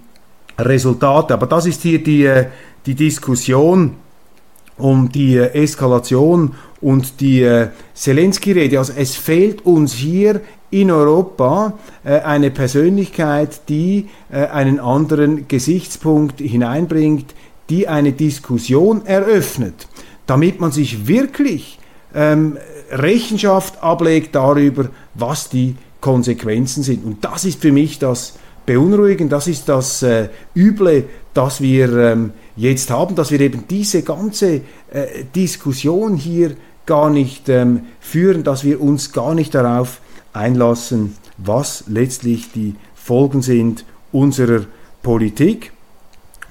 Resultate. 0.57 1.33
Aber 1.33 1.47
das 1.47 1.65
ist 1.65 1.81
hier 1.81 2.03
die, 2.03 2.25
äh, 2.25 2.47
die 2.85 2.95
Diskussion 2.95 3.95
um 4.77 5.11
die 5.11 5.37
äh, 5.37 5.53
Eskalation 5.53 6.55
und 6.81 7.19
die 7.19 7.43
äh, 7.43 7.69
Zelensky-Rede. 7.93 8.77
Also 8.77 8.93
es 8.95 9.15
fehlt 9.15 9.65
uns 9.65 9.93
hier 9.93 10.41
in 10.71 10.89
Europa 10.89 11.73
eine 12.03 12.49
Persönlichkeit, 12.49 13.69
die 13.69 14.09
einen 14.31 14.79
anderen 14.79 15.47
Gesichtspunkt 15.47 16.41
hineinbringt, 16.41 17.35
die 17.69 17.87
eine 17.87 18.11
Diskussion 18.11 19.05
eröffnet 19.05 19.87
damit 20.25 20.59
man 20.59 20.71
sich 20.71 21.07
wirklich 21.07 21.79
ähm, 22.15 22.57
Rechenschaft 22.93 23.81
ablegt 23.81 24.35
darüber, 24.35 24.89
was 25.15 25.49
die 25.49 25.75
Konsequenzen 26.01 26.83
sind. 26.83 27.05
Und 27.05 27.23
das 27.23 27.45
ist 27.45 27.61
für 27.61 27.71
mich 27.71 27.99
das 27.99 28.33
Beunruhigende, 28.65 29.35
das 29.35 29.47
ist 29.47 29.67
das 29.67 30.03
äh, 30.03 30.29
Üble, 30.55 31.05
das 31.33 31.59
wir 31.59 31.97
ähm, 31.97 32.31
jetzt 32.55 32.89
haben, 32.91 33.15
dass 33.15 33.31
wir 33.31 33.41
eben 33.41 33.65
diese 33.69 34.03
ganze 34.03 34.61
äh, 34.91 35.25
Diskussion 35.35 36.15
hier 36.15 36.55
gar 36.85 37.09
nicht 37.09 37.49
ähm, 37.49 37.81
führen, 37.99 38.43
dass 38.43 38.63
wir 38.63 38.81
uns 38.81 39.11
gar 39.11 39.33
nicht 39.35 39.53
darauf 39.55 39.99
einlassen, 40.33 41.15
was 41.37 41.85
letztlich 41.87 42.51
die 42.51 42.75
Folgen 42.95 43.41
sind 43.41 43.85
unserer 44.11 44.65
Politik. 45.01 45.72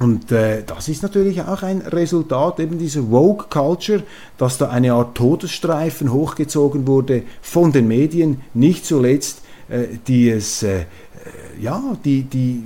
Und 0.02 0.32
äh, 0.32 0.64
das 0.66 0.88
ist 0.88 1.04
natürlich 1.04 1.42
auch 1.42 1.62
ein 1.62 1.80
Resultat 1.80 2.58
eben 2.58 2.76
dieser 2.76 3.08
Woke 3.12 3.46
Culture, 3.48 4.02
dass 4.36 4.58
da 4.58 4.68
eine 4.68 4.94
Art 4.94 5.16
Todesstreifen 5.16 6.12
hochgezogen 6.12 6.88
wurde 6.88 7.22
von 7.40 7.70
den 7.70 7.86
Medien, 7.86 8.40
nicht 8.52 8.84
zuletzt, 8.84 9.42
äh, 9.68 9.84
die 10.08 10.28
es, 10.28 10.64
äh, 10.64 10.86
ja, 11.60 11.80
die, 12.04 12.24
die 12.24 12.64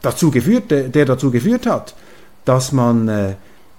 dazu 0.00 0.32
geführt, 0.32 0.72
der, 0.72 0.88
der 0.88 1.04
dazu 1.04 1.30
geführt 1.30 1.66
hat, 1.66 1.94
dass 2.44 2.72
man, 2.72 3.06
äh, 3.06 3.34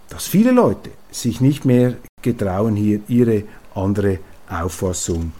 dass 0.07 0.27
viele 0.27 0.51
Leute 0.51 0.89
sich 1.11 1.41
nicht 1.41 1.65
mehr 1.65 1.95
getrauen, 2.21 2.77
hier 2.77 3.01
ihre 3.09 3.43
andere 3.75 4.19
Auffassung 4.47 5.33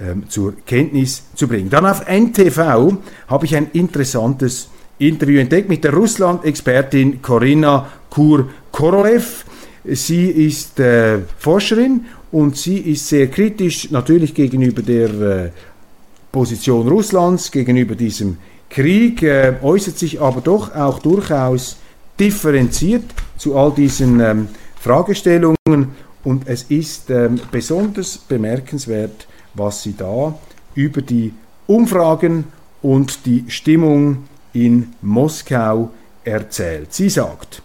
ähm, 0.00 0.30
zur 0.30 0.54
Kenntnis 0.64 1.24
zu 1.34 1.46
bringen. 1.46 1.68
Dann 1.68 1.84
auf 1.84 2.06
NTV 2.08 2.96
habe 3.28 3.44
ich 3.44 3.54
ein 3.54 3.70
interessantes 3.74 4.70
Interview 5.00 5.40
entdeckt 5.40 5.68
mit 5.68 5.82
der 5.82 5.94
Russland-Expertin 5.94 7.22
Corinna 7.22 7.90
Kur-Korolev. 8.10 9.44
Sie 9.84 10.28
ist 10.28 10.78
äh, 10.78 11.20
Forscherin 11.38 12.04
und 12.30 12.56
sie 12.56 12.78
ist 12.78 13.08
sehr 13.08 13.28
kritisch 13.28 13.90
natürlich 13.90 14.34
gegenüber 14.34 14.82
der 14.82 15.08
äh, 15.08 15.50
Position 16.30 16.86
Russlands, 16.86 17.50
gegenüber 17.50 17.94
diesem 17.94 18.36
Krieg, 18.68 19.22
äh, 19.22 19.54
äußert 19.62 19.98
sich 19.98 20.20
aber 20.20 20.42
doch 20.42 20.74
auch 20.74 20.98
durchaus 20.98 21.78
differenziert 22.18 23.04
zu 23.38 23.56
all 23.56 23.72
diesen 23.72 24.20
ähm, 24.20 24.48
Fragestellungen 24.78 25.56
und 26.24 26.46
es 26.46 26.64
ist 26.64 27.08
ähm, 27.10 27.40
besonders 27.50 28.18
bemerkenswert, 28.18 29.26
was 29.54 29.82
sie 29.82 29.96
da 29.96 30.38
über 30.74 31.00
die 31.00 31.32
Umfragen 31.66 32.44
und 32.82 33.24
die 33.24 33.44
Stimmung 33.48 34.24
in 34.52 34.94
Moskau 35.02 35.90
erzählt. 36.24 36.92
Sie 36.92 37.08
sagt, 37.08 37.62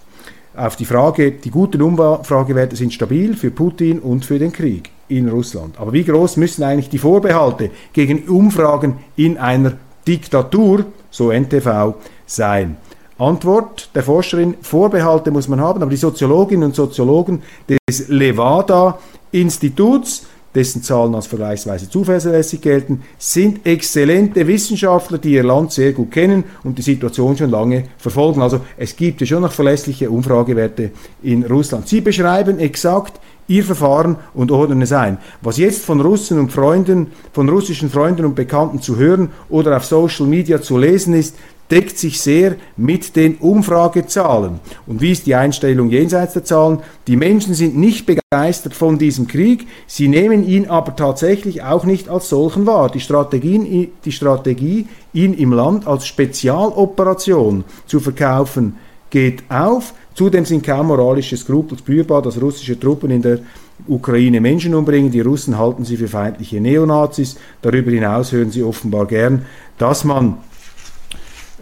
auf 0.56 0.76
die 0.76 0.86
Frage, 0.86 1.32
die 1.32 1.52
guten 1.52 1.82
Umfragewerte 1.82 2.76
sind 2.76 2.94
stabil 2.94 3.36
für 3.36 3.52
Putin 3.52 4.00
und 4.00 4.26
für 4.26 4.40
den 4.40 4.54
Krieg 4.54 4.90
in 5.10 5.28
Russland. 5.28 5.78
Aber 5.78 5.94
wie 5.94 6.04
groß 6.04 6.38
müssen 6.38 6.64
eigentlich 6.64 6.90
die 6.90 6.98
Vorbehalte 6.98 7.70
gegen 7.94 8.28
Umfragen 8.28 8.98
in 9.18 9.38
einer 9.38 9.74
Diktatur, 10.08 10.86
so 11.12 11.32
NTV, 11.32 11.96
sein? 12.26 12.78
Antwort 13.18 13.90
der 13.96 14.04
Forscherin, 14.04 14.56
Vorbehalte 14.62 15.32
muss 15.32 15.48
man 15.48 15.62
haben, 15.62 15.82
aber 15.82 15.92
die 15.92 15.98
Soziologinnen 15.98 16.66
und 16.66 16.76
Soziologen 16.76 17.42
des 17.90 18.10
Levada-Instituts 18.10 20.28
dessen 20.56 20.82
Zahlen 20.82 21.14
als 21.14 21.28
vergleichsweise 21.28 21.90
zuverlässig 21.90 22.62
gelten, 22.62 23.04
sind 23.18 23.66
exzellente 23.66 24.48
Wissenschaftler, 24.48 25.18
die 25.18 25.34
ihr 25.34 25.44
Land 25.44 25.74
sehr 25.74 25.92
gut 25.92 26.12
kennen 26.12 26.46
und 26.64 26.78
die 26.78 26.82
Situation 26.82 27.38
schon 27.38 27.52
lange 27.52 27.84
verfolgen. 27.98 28.42
Also 28.42 28.62
es 28.78 28.96
gibt 28.96 29.22
ja 29.22 29.28
schon 29.28 29.42
noch 29.42 29.52
verlässliche 29.52 30.10
Umfragewerte 30.10 30.92
in 31.22 31.44
Russland. 31.44 31.88
Sie 31.88 32.02
beschreiben 32.02 32.60
exakt 32.60 33.20
ihr 33.48 33.64
Verfahren 33.64 34.16
und 34.34 34.52
ordnen 34.52 34.82
es 34.82 34.92
ein. 34.92 35.18
Was 35.42 35.58
jetzt 35.58 35.84
von 35.84 36.02
Russen 36.02 36.40
und 36.40 36.52
Freunden, 36.52 37.12
von 37.32 37.48
russischen 37.48 37.90
Freunden 37.90 38.26
und 38.26 38.36
Bekannten 38.36 38.82
zu 38.82 38.98
hören 38.98 39.30
oder 39.50 39.78
auf 39.78 39.86
Social 39.86 40.26
Media 40.26 40.62
zu 40.62 40.78
lesen 40.78 41.14
ist, 41.14 41.36
deckt 41.72 41.98
sich 41.98 42.22
sehr 42.22 42.56
mit 42.78 43.16
den 43.16 43.36
Umfragezahlen. 43.36 44.60
Und 44.86 45.02
wie 45.02 45.12
ist 45.12 45.26
die 45.26 45.36
Einstellung 45.36 45.90
jenseits 45.90 46.34
der 46.34 46.44
Zahlen? 46.44 46.80
Die 47.08 47.16
Menschen 47.16 47.54
sind 47.54 47.78
nicht 47.78 48.06
begeistert 48.06 48.74
von 48.74 48.98
diesem 48.98 49.28
Krieg, 49.28 49.68
sie 49.88 50.08
nehmen 50.08 50.48
ihn 50.48 50.68
aber 50.68 50.96
tatsächlich 50.96 51.64
auch 51.64 51.86
nicht 51.86 52.10
als 52.10 52.30
solchen 52.30 52.66
wahr. 52.66 52.90
Die, 52.92 53.00
Strategien, 53.00 53.92
die 54.04 54.12
Strategie, 54.12 54.88
ihn 55.14 55.34
im 55.34 55.54
Land 55.54 55.88
als 55.88 56.06
Spezialoperation 56.06 57.64
zu 57.88 58.00
verkaufen, 58.00 58.76
geht 59.10 59.44
auf. 59.50 59.94
Zudem 60.14 60.46
sind 60.46 60.66
kaum 60.66 60.88
moralische 60.88 61.36
Skrupel 61.36 61.78
spürbar, 61.78 62.22
dass 62.22 62.42
russische 62.42 62.80
Truppen 62.80 63.12
in 63.12 63.22
der 63.22 63.40
Ukraine 63.88 64.40
Menschen 64.40 64.74
umbringen. 64.74 65.12
Die 65.12 65.22
Russen 65.22 65.58
halten 65.58 65.84
sie 65.84 65.98
für 65.98 66.08
feindliche 66.08 66.62
Neonazis. 66.62 67.38
Darüber 67.62 67.92
hinaus 67.92 68.32
hören 68.32 68.52
sie 68.52 68.64
offenbar 68.64 69.06
gern, 69.08 69.46
dass 69.78 70.06
man 70.06 70.38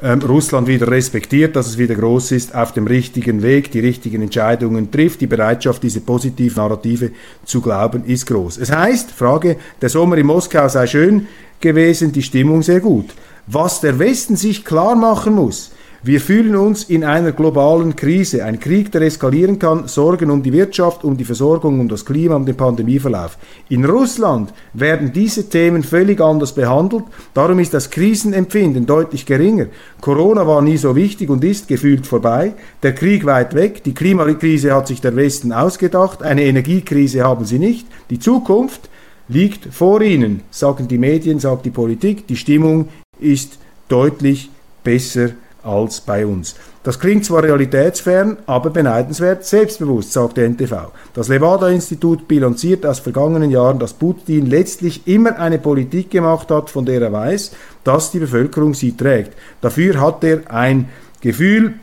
ähm, 0.04 0.20
Russland 0.22 0.68
wieder 0.68 0.90
respektiert, 0.90 1.56
dass 1.56 1.68
es 1.68 1.78
wieder 1.78 1.96
groß 1.96 2.34
ist, 2.34 2.54
auf 2.54 2.74
dem 2.74 2.86
richtigen 2.88 3.42
Weg, 3.42 3.72
die 3.72 3.80
richtigen 3.80 4.22
Entscheidungen 4.22 4.92
trifft. 4.92 5.22
Die 5.22 5.28
Bereitschaft, 5.28 5.82
diese 5.82 6.02
positive 6.02 6.60
Narrative 6.60 7.12
zu 7.46 7.62
glauben, 7.62 8.04
ist 8.06 8.26
groß. 8.26 8.58
Es 8.58 8.70
heißt, 8.70 9.12
Frage, 9.12 9.56
der 9.82 9.88
Sommer 9.88 10.18
in 10.18 10.28
Moskau 10.28 10.68
sei 10.68 10.88
schön 10.88 11.28
gewesen, 11.62 12.12
die 12.12 12.22
Stimmung 12.22 12.62
sehr 12.64 12.82
gut. 12.82 13.12
Was 13.48 13.80
der 13.80 13.98
Westen 13.98 14.36
sich 14.36 14.66
klar 14.66 14.96
machen 14.96 15.36
muss, 15.36 15.72
wir 16.06 16.20
fühlen 16.20 16.58
uns 16.58 16.84
in 16.84 17.06
einer 17.06 17.32
globalen 17.32 17.96
Krise. 17.96 18.44
Ein 18.44 18.60
Krieg, 18.60 18.92
der 18.92 19.04
eskalieren 19.04 19.58
kann, 19.58 19.88
Sorgen 19.88 20.32
um 20.32 20.44
die 20.44 20.52
Wirtschaft, 20.52 21.06
um 21.06 21.16
die 21.16 21.24
Versorgung, 21.24 21.80
um 21.80 21.88
das 21.88 22.04
Klima, 22.04 22.36
um 22.36 22.46
den 22.46 22.58
Pandemieverlauf. 22.58 23.38
In 23.70 23.86
Russland 23.86 24.54
werden 24.74 25.14
diese 25.14 25.48
Themen 25.48 25.82
völlig 25.82 26.20
anders 26.20 26.54
behandelt. 26.54 27.06
Darum 27.34 27.58
ist 27.60 27.74
das 27.74 27.90
Krisenempfinden 27.90 28.86
deutlich 28.86 29.26
geringer. 29.26 29.68
Corona 30.02 30.46
war 30.46 30.62
nie 30.62 30.76
so 30.76 30.94
wichtig 30.94 31.30
und 31.30 31.42
ist 31.46 31.70
gefühlt 31.70 32.06
vorbei. 32.06 32.54
Der 32.84 32.94
Krieg 32.94 33.26
weit 33.26 33.56
weg. 33.56 33.86
Die 33.86 33.94
Klimakrise 33.94 34.76
hat 34.76 34.88
sich 34.88 35.00
der 35.00 35.16
Westen 35.16 35.54
ausgedacht. 35.54 36.22
Eine 36.22 36.44
Energiekrise 36.44 37.24
haben 37.24 37.46
sie 37.46 37.60
nicht. 37.60 37.88
Die 38.10 38.20
Zukunft 38.20 38.90
liegt 39.30 39.74
vor 39.74 40.02
ihnen, 40.02 40.42
sagen 40.52 40.90
die 40.90 40.98
Medien, 40.98 41.40
sagt 41.40 41.66
die 41.66 41.72
Politik. 41.72 42.28
Die 42.28 42.36
Stimmung 42.36 42.90
ist 43.22 43.58
deutlich 43.88 44.50
besser 44.84 45.30
als 45.64 46.02
bei 46.02 46.26
uns. 46.26 46.56
Das 46.84 47.00
klingt 47.00 47.24
zwar 47.24 47.44
realitätsfern, 47.44 48.38
aber 48.46 48.70
beneidenswert 48.70 49.46
selbstbewusst, 49.46 50.12
sagt 50.12 50.38
der 50.38 50.50
NTV. 50.50 50.92
Das 51.14 51.30
Levada-Institut 51.30 52.28
bilanziert 52.28 52.86
aus 52.86 53.00
vergangenen 53.00 53.52
Jahren, 53.52 53.80
dass 53.80 53.94
Putin 53.94 54.48
letztlich 54.48 55.08
immer 55.08 55.40
eine 55.40 55.60
Politik 55.60 56.12
gemacht 56.12 56.52
hat, 56.52 56.70
von 56.70 56.86
der 56.86 57.02
er 57.02 57.14
weiß, 57.14 57.54
dass 57.84 58.12
die 58.12 58.20
Bevölkerung 58.20 58.74
sie 58.74 58.98
trägt. 58.98 59.32
Dafür 59.62 60.02
hat 60.02 60.24
er 60.24 60.42
ein 60.52 60.90
Gefühl 61.22 61.76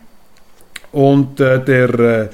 und 0.92 1.40
äh, 1.40 1.64
der 1.64 1.98
äh, 1.98 2.28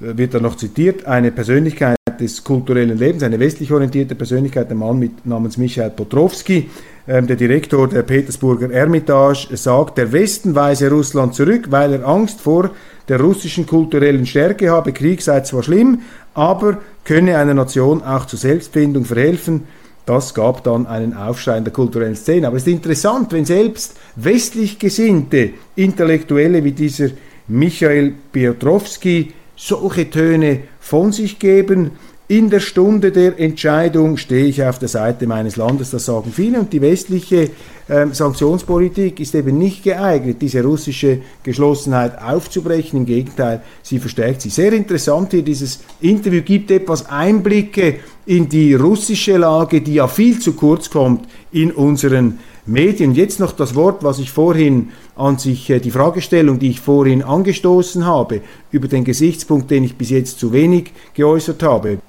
wird 0.00 0.34
dann 0.34 0.42
noch 0.42 0.56
zitiert, 0.56 1.04
eine 1.04 1.30
Persönlichkeit 1.30 1.96
des 2.20 2.42
kulturellen 2.42 2.96
Lebens, 2.96 3.22
eine 3.22 3.38
westlich 3.38 3.72
orientierte 3.72 4.14
Persönlichkeit, 4.14 4.68
der 4.68 4.76
Mann 4.76 4.98
mit 4.98 5.26
namens 5.26 5.56
Michael 5.56 5.90
Potrowski, 5.90 6.70
der 7.08 7.36
Direktor 7.36 7.88
der 7.88 8.02
Petersburger 8.02 8.70
Ermitage, 8.70 9.56
sagt, 9.56 9.96
der 9.96 10.12
Westen 10.12 10.54
weise 10.54 10.90
Russland 10.90 11.34
zurück, 11.34 11.68
weil 11.70 11.94
er 11.94 12.06
Angst 12.06 12.38
vor 12.38 12.70
der 13.08 13.18
russischen 13.18 13.66
kulturellen 13.66 14.26
Stärke 14.26 14.70
habe. 14.70 14.92
Krieg 14.92 15.22
sei 15.22 15.40
zwar 15.40 15.62
schlimm, 15.62 16.02
aber 16.34 16.76
könne 17.04 17.38
einer 17.38 17.54
Nation 17.54 18.02
auch 18.02 18.26
zur 18.26 18.38
Selbstfindung 18.38 19.06
verhelfen. 19.06 19.64
Das 20.04 20.34
gab 20.34 20.64
dann 20.64 20.86
einen 20.86 21.14
Aufschrei 21.14 21.56
in 21.56 21.64
der 21.64 21.72
kulturellen 21.72 22.14
Szene. 22.14 22.46
Aber 22.46 22.58
es 22.58 22.66
ist 22.66 22.72
interessant, 22.72 23.32
wenn 23.32 23.46
selbst 23.46 23.96
westlich 24.16 24.78
gesinnte 24.78 25.52
Intellektuelle 25.76 26.62
wie 26.62 26.72
dieser 26.72 27.08
Michael 27.46 28.12
Piotrowski 28.32 29.32
solche 29.56 30.10
Töne 30.10 30.60
von 30.78 31.12
sich 31.12 31.38
geben. 31.38 31.92
In 32.30 32.50
der 32.50 32.60
Stunde 32.60 33.10
der 33.10 33.40
Entscheidung 33.40 34.18
stehe 34.18 34.44
ich 34.44 34.62
auf 34.62 34.78
der 34.78 34.88
Seite 34.88 35.26
meines 35.26 35.56
Landes, 35.56 35.92
das 35.92 36.04
sagen 36.04 36.30
viele, 36.30 36.60
und 36.60 36.70
die 36.74 36.82
westliche 36.82 37.48
äh, 37.88 38.06
Sanktionspolitik 38.12 39.18
ist 39.18 39.34
eben 39.34 39.56
nicht 39.56 39.82
geeignet, 39.82 40.42
diese 40.42 40.62
russische 40.62 41.22
Geschlossenheit 41.42 42.20
aufzubrechen. 42.20 42.98
Im 42.98 43.06
Gegenteil, 43.06 43.62
sie 43.82 43.98
verstärkt 43.98 44.42
sie. 44.42 44.50
Sehr 44.50 44.74
interessant 44.74 45.30
hier, 45.30 45.40
dieses 45.40 45.80
Interview 46.02 46.42
gibt 46.42 46.70
etwas 46.70 47.08
Einblicke 47.08 48.00
in 48.26 48.46
die 48.46 48.74
russische 48.74 49.38
Lage, 49.38 49.80
die 49.80 49.94
ja 49.94 50.06
viel 50.06 50.38
zu 50.38 50.52
kurz 50.52 50.90
kommt 50.90 51.26
in 51.50 51.72
unseren 51.72 52.40
Medien. 52.66 53.14
Jetzt 53.14 53.40
noch 53.40 53.52
das 53.52 53.74
Wort, 53.74 54.04
was 54.04 54.18
ich 54.18 54.30
vorhin 54.30 54.90
an 55.16 55.38
sich, 55.38 55.70
äh, 55.70 55.80
die 55.80 55.90
Fragestellung, 55.90 56.58
die 56.58 56.68
ich 56.68 56.80
vorhin 56.80 57.22
angestoßen 57.22 58.04
habe, 58.04 58.42
über 58.70 58.86
den 58.86 59.04
Gesichtspunkt, 59.04 59.70
den 59.70 59.84
ich 59.84 59.96
bis 59.96 60.10
jetzt 60.10 60.38
zu 60.38 60.52
wenig 60.52 60.92
geäußert 61.14 61.62
habe 61.62 62.00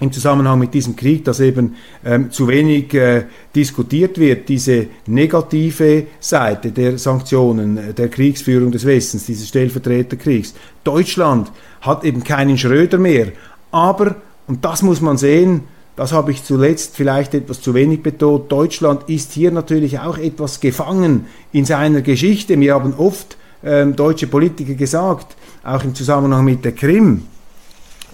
im 0.00 0.12
Zusammenhang 0.12 0.58
mit 0.58 0.74
diesem 0.74 0.94
Krieg, 0.94 1.24
dass 1.24 1.40
eben 1.40 1.74
ähm, 2.04 2.30
zu 2.30 2.46
wenig 2.46 2.94
äh, 2.94 3.24
diskutiert 3.54 4.18
wird, 4.18 4.48
diese 4.48 4.86
negative 5.06 6.06
Seite 6.20 6.70
der 6.70 6.98
Sanktionen, 6.98 7.76
äh, 7.76 7.94
der 7.94 8.08
Kriegsführung 8.08 8.70
des 8.70 8.86
Westens, 8.86 9.26
dieses 9.26 9.48
Stellvertreterkriegs. 9.48 10.54
Deutschland 10.84 11.50
hat 11.80 12.04
eben 12.04 12.22
keinen 12.22 12.58
Schröder 12.58 12.98
mehr, 12.98 13.32
aber, 13.72 14.16
und 14.46 14.64
das 14.64 14.82
muss 14.82 15.00
man 15.00 15.16
sehen, 15.16 15.62
das 15.96 16.12
habe 16.12 16.30
ich 16.30 16.44
zuletzt 16.44 16.94
vielleicht 16.94 17.34
etwas 17.34 17.60
zu 17.60 17.74
wenig 17.74 18.04
betont. 18.04 18.52
Deutschland 18.52 19.08
ist 19.08 19.32
hier 19.32 19.50
natürlich 19.50 19.98
auch 19.98 20.16
etwas 20.16 20.60
gefangen 20.60 21.26
in 21.50 21.64
seiner 21.64 22.02
Geschichte. 22.02 22.56
Mir 22.56 22.74
haben 22.74 22.94
oft 22.96 23.36
ähm, 23.64 23.96
deutsche 23.96 24.28
Politiker 24.28 24.74
gesagt, 24.74 25.36
auch 25.64 25.82
im 25.82 25.96
Zusammenhang 25.96 26.44
mit 26.44 26.64
der 26.64 26.70
Krim, 26.70 27.24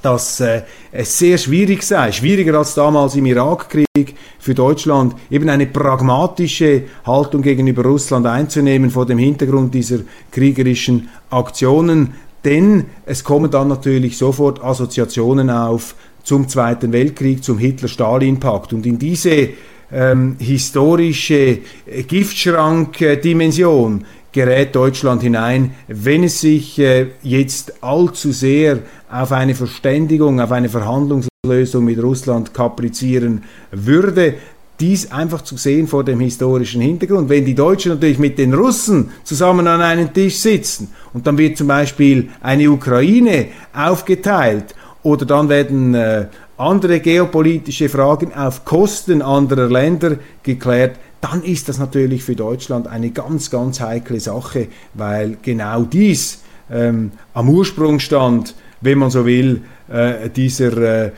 dass 0.05 0.41
äh, 0.41 0.63
es 0.93 1.19
sehr 1.19 1.39
schwierig 1.39 1.83
sei, 1.83 2.13
schwieriger 2.13 2.59
als 2.59 2.75
damals 2.75 3.17
im 3.17 3.25
Irakkrieg 3.25 4.15
für 4.39 4.55
Deutschland, 4.55 5.17
eben 5.31 5.49
eine 5.49 5.67
pragmatische 5.67 6.83
Haltung 7.07 7.41
gegenüber 7.41 7.85
Russland 7.85 8.27
einzunehmen 8.27 8.91
vor 8.91 9.07
dem 9.07 9.17
Hintergrund 9.17 9.73
dieser 9.73 10.01
kriegerischen 10.31 11.09
Aktionen. 11.31 12.13
Denn 12.45 12.85
es 13.07 13.25
kommen 13.25 13.51
dann 13.51 13.69
natürlich 13.69 14.19
sofort 14.19 14.63
Assoziationen 14.63 15.49
auf 15.49 15.95
zum 16.23 16.49
Zweiten 16.49 16.93
Weltkrieg, 16.93 17.43
zum 17.43 17.57
Hitler-Stalin-Pakt. 17.57 18.75
Und 18.75 18.85
in 18.85 18.99
diese 18.99 19.49
ähm, 19.91 20.37
historische 20.39 21.61
äh, 21.87 22.03
Giftschrank-Dimension 22.03 24.05
gerät 24.35 24.75
Deutschland 24.75 25.23
hinein, 25.23 25.75
wenn 25.87 26.25
es 26.25 26.41
sich 26.41 26.79
äh, 26.79 27.07
jetzt 27.23 27.83
allzu 27.83 28.33
sehr 28.33 28.81
auf 29.15 29.31
eine 29.31 29.55
Verständigung, 29.55 30.41
auf 30.41 30.51
eine 30.51 30.69
Verhandlungslösung 30.69 31.85
mit 31.85 32.03
Russland 32.03 32.53
kaprizieren 32.53 33.45
würde. 33.71 34.35
Dies 34.81 35.13
einfach 35.13 35.43
zu 35.43 35.57
sehen 35.57 35.87
vor 35.87 36.03
dem 36.03 36.19
historischen 36.19 36.81
Hintergrund. 36.81 37.29
Wenn 37.29 37.45
die 37.45 37.55
Deutschen 37.55 37.93
natürlich 37.93 38.19
mit 38.19 38.39
den 38.39 38.53
Russen 38.53 39.11
zusammen 39.23 39.69
an 39.69 39.81
einem 39.81 40.13
Tisch 40.13 40.39
sitzen 40.39 40.89
und 41.13 41.29
dann 41.29 41.39
wird 41.39 41.57
zum 41.57 41.69
Beispiel 41.69 42.31
eine 42.41 42.69
Ukraine 42.69 43.47
aufgeteilt 43.73 44.75
oder 45.05 45.25
dann 45.25 45.49
werden 45.49 45.95
äh, 45.95 46.27
andere 46.57 46.99
geopolitische 46.99 47.89
Fragen 47.89 48.35
auf 48.35 48.65
Kosten 48.65 49.23
anderer 49.23 49.71
Länder 49.71 50.17
geklärt, 50.43 50.99
dann 51.21 51.45
ist 51.45 51.69
das 51.69 51.79
natürlich 51.79 52.25
für 52.25 52.35
Deutschland 52.35 52.89
eine 52.89 53.11
ganz, 53.11 53.49
ganz 53.49 53.79
heikle 53.79 54.19
Sache, 54.19 54.67
weil 54.93 55.37
genau 55.41 55.83
dies 55.85 56.43
ähm, 56.69 57.13
am 57.33 57.49
Ursprung 57.49 58.01
stand, 58.01 58.55
wenn 58.85 58.99
man 58.99 59.11
so 59.11 59.25
will, 59.25 59.63
äh, 59.89 60.29
dieser 60.31 61.07
äh, 61.07 61.11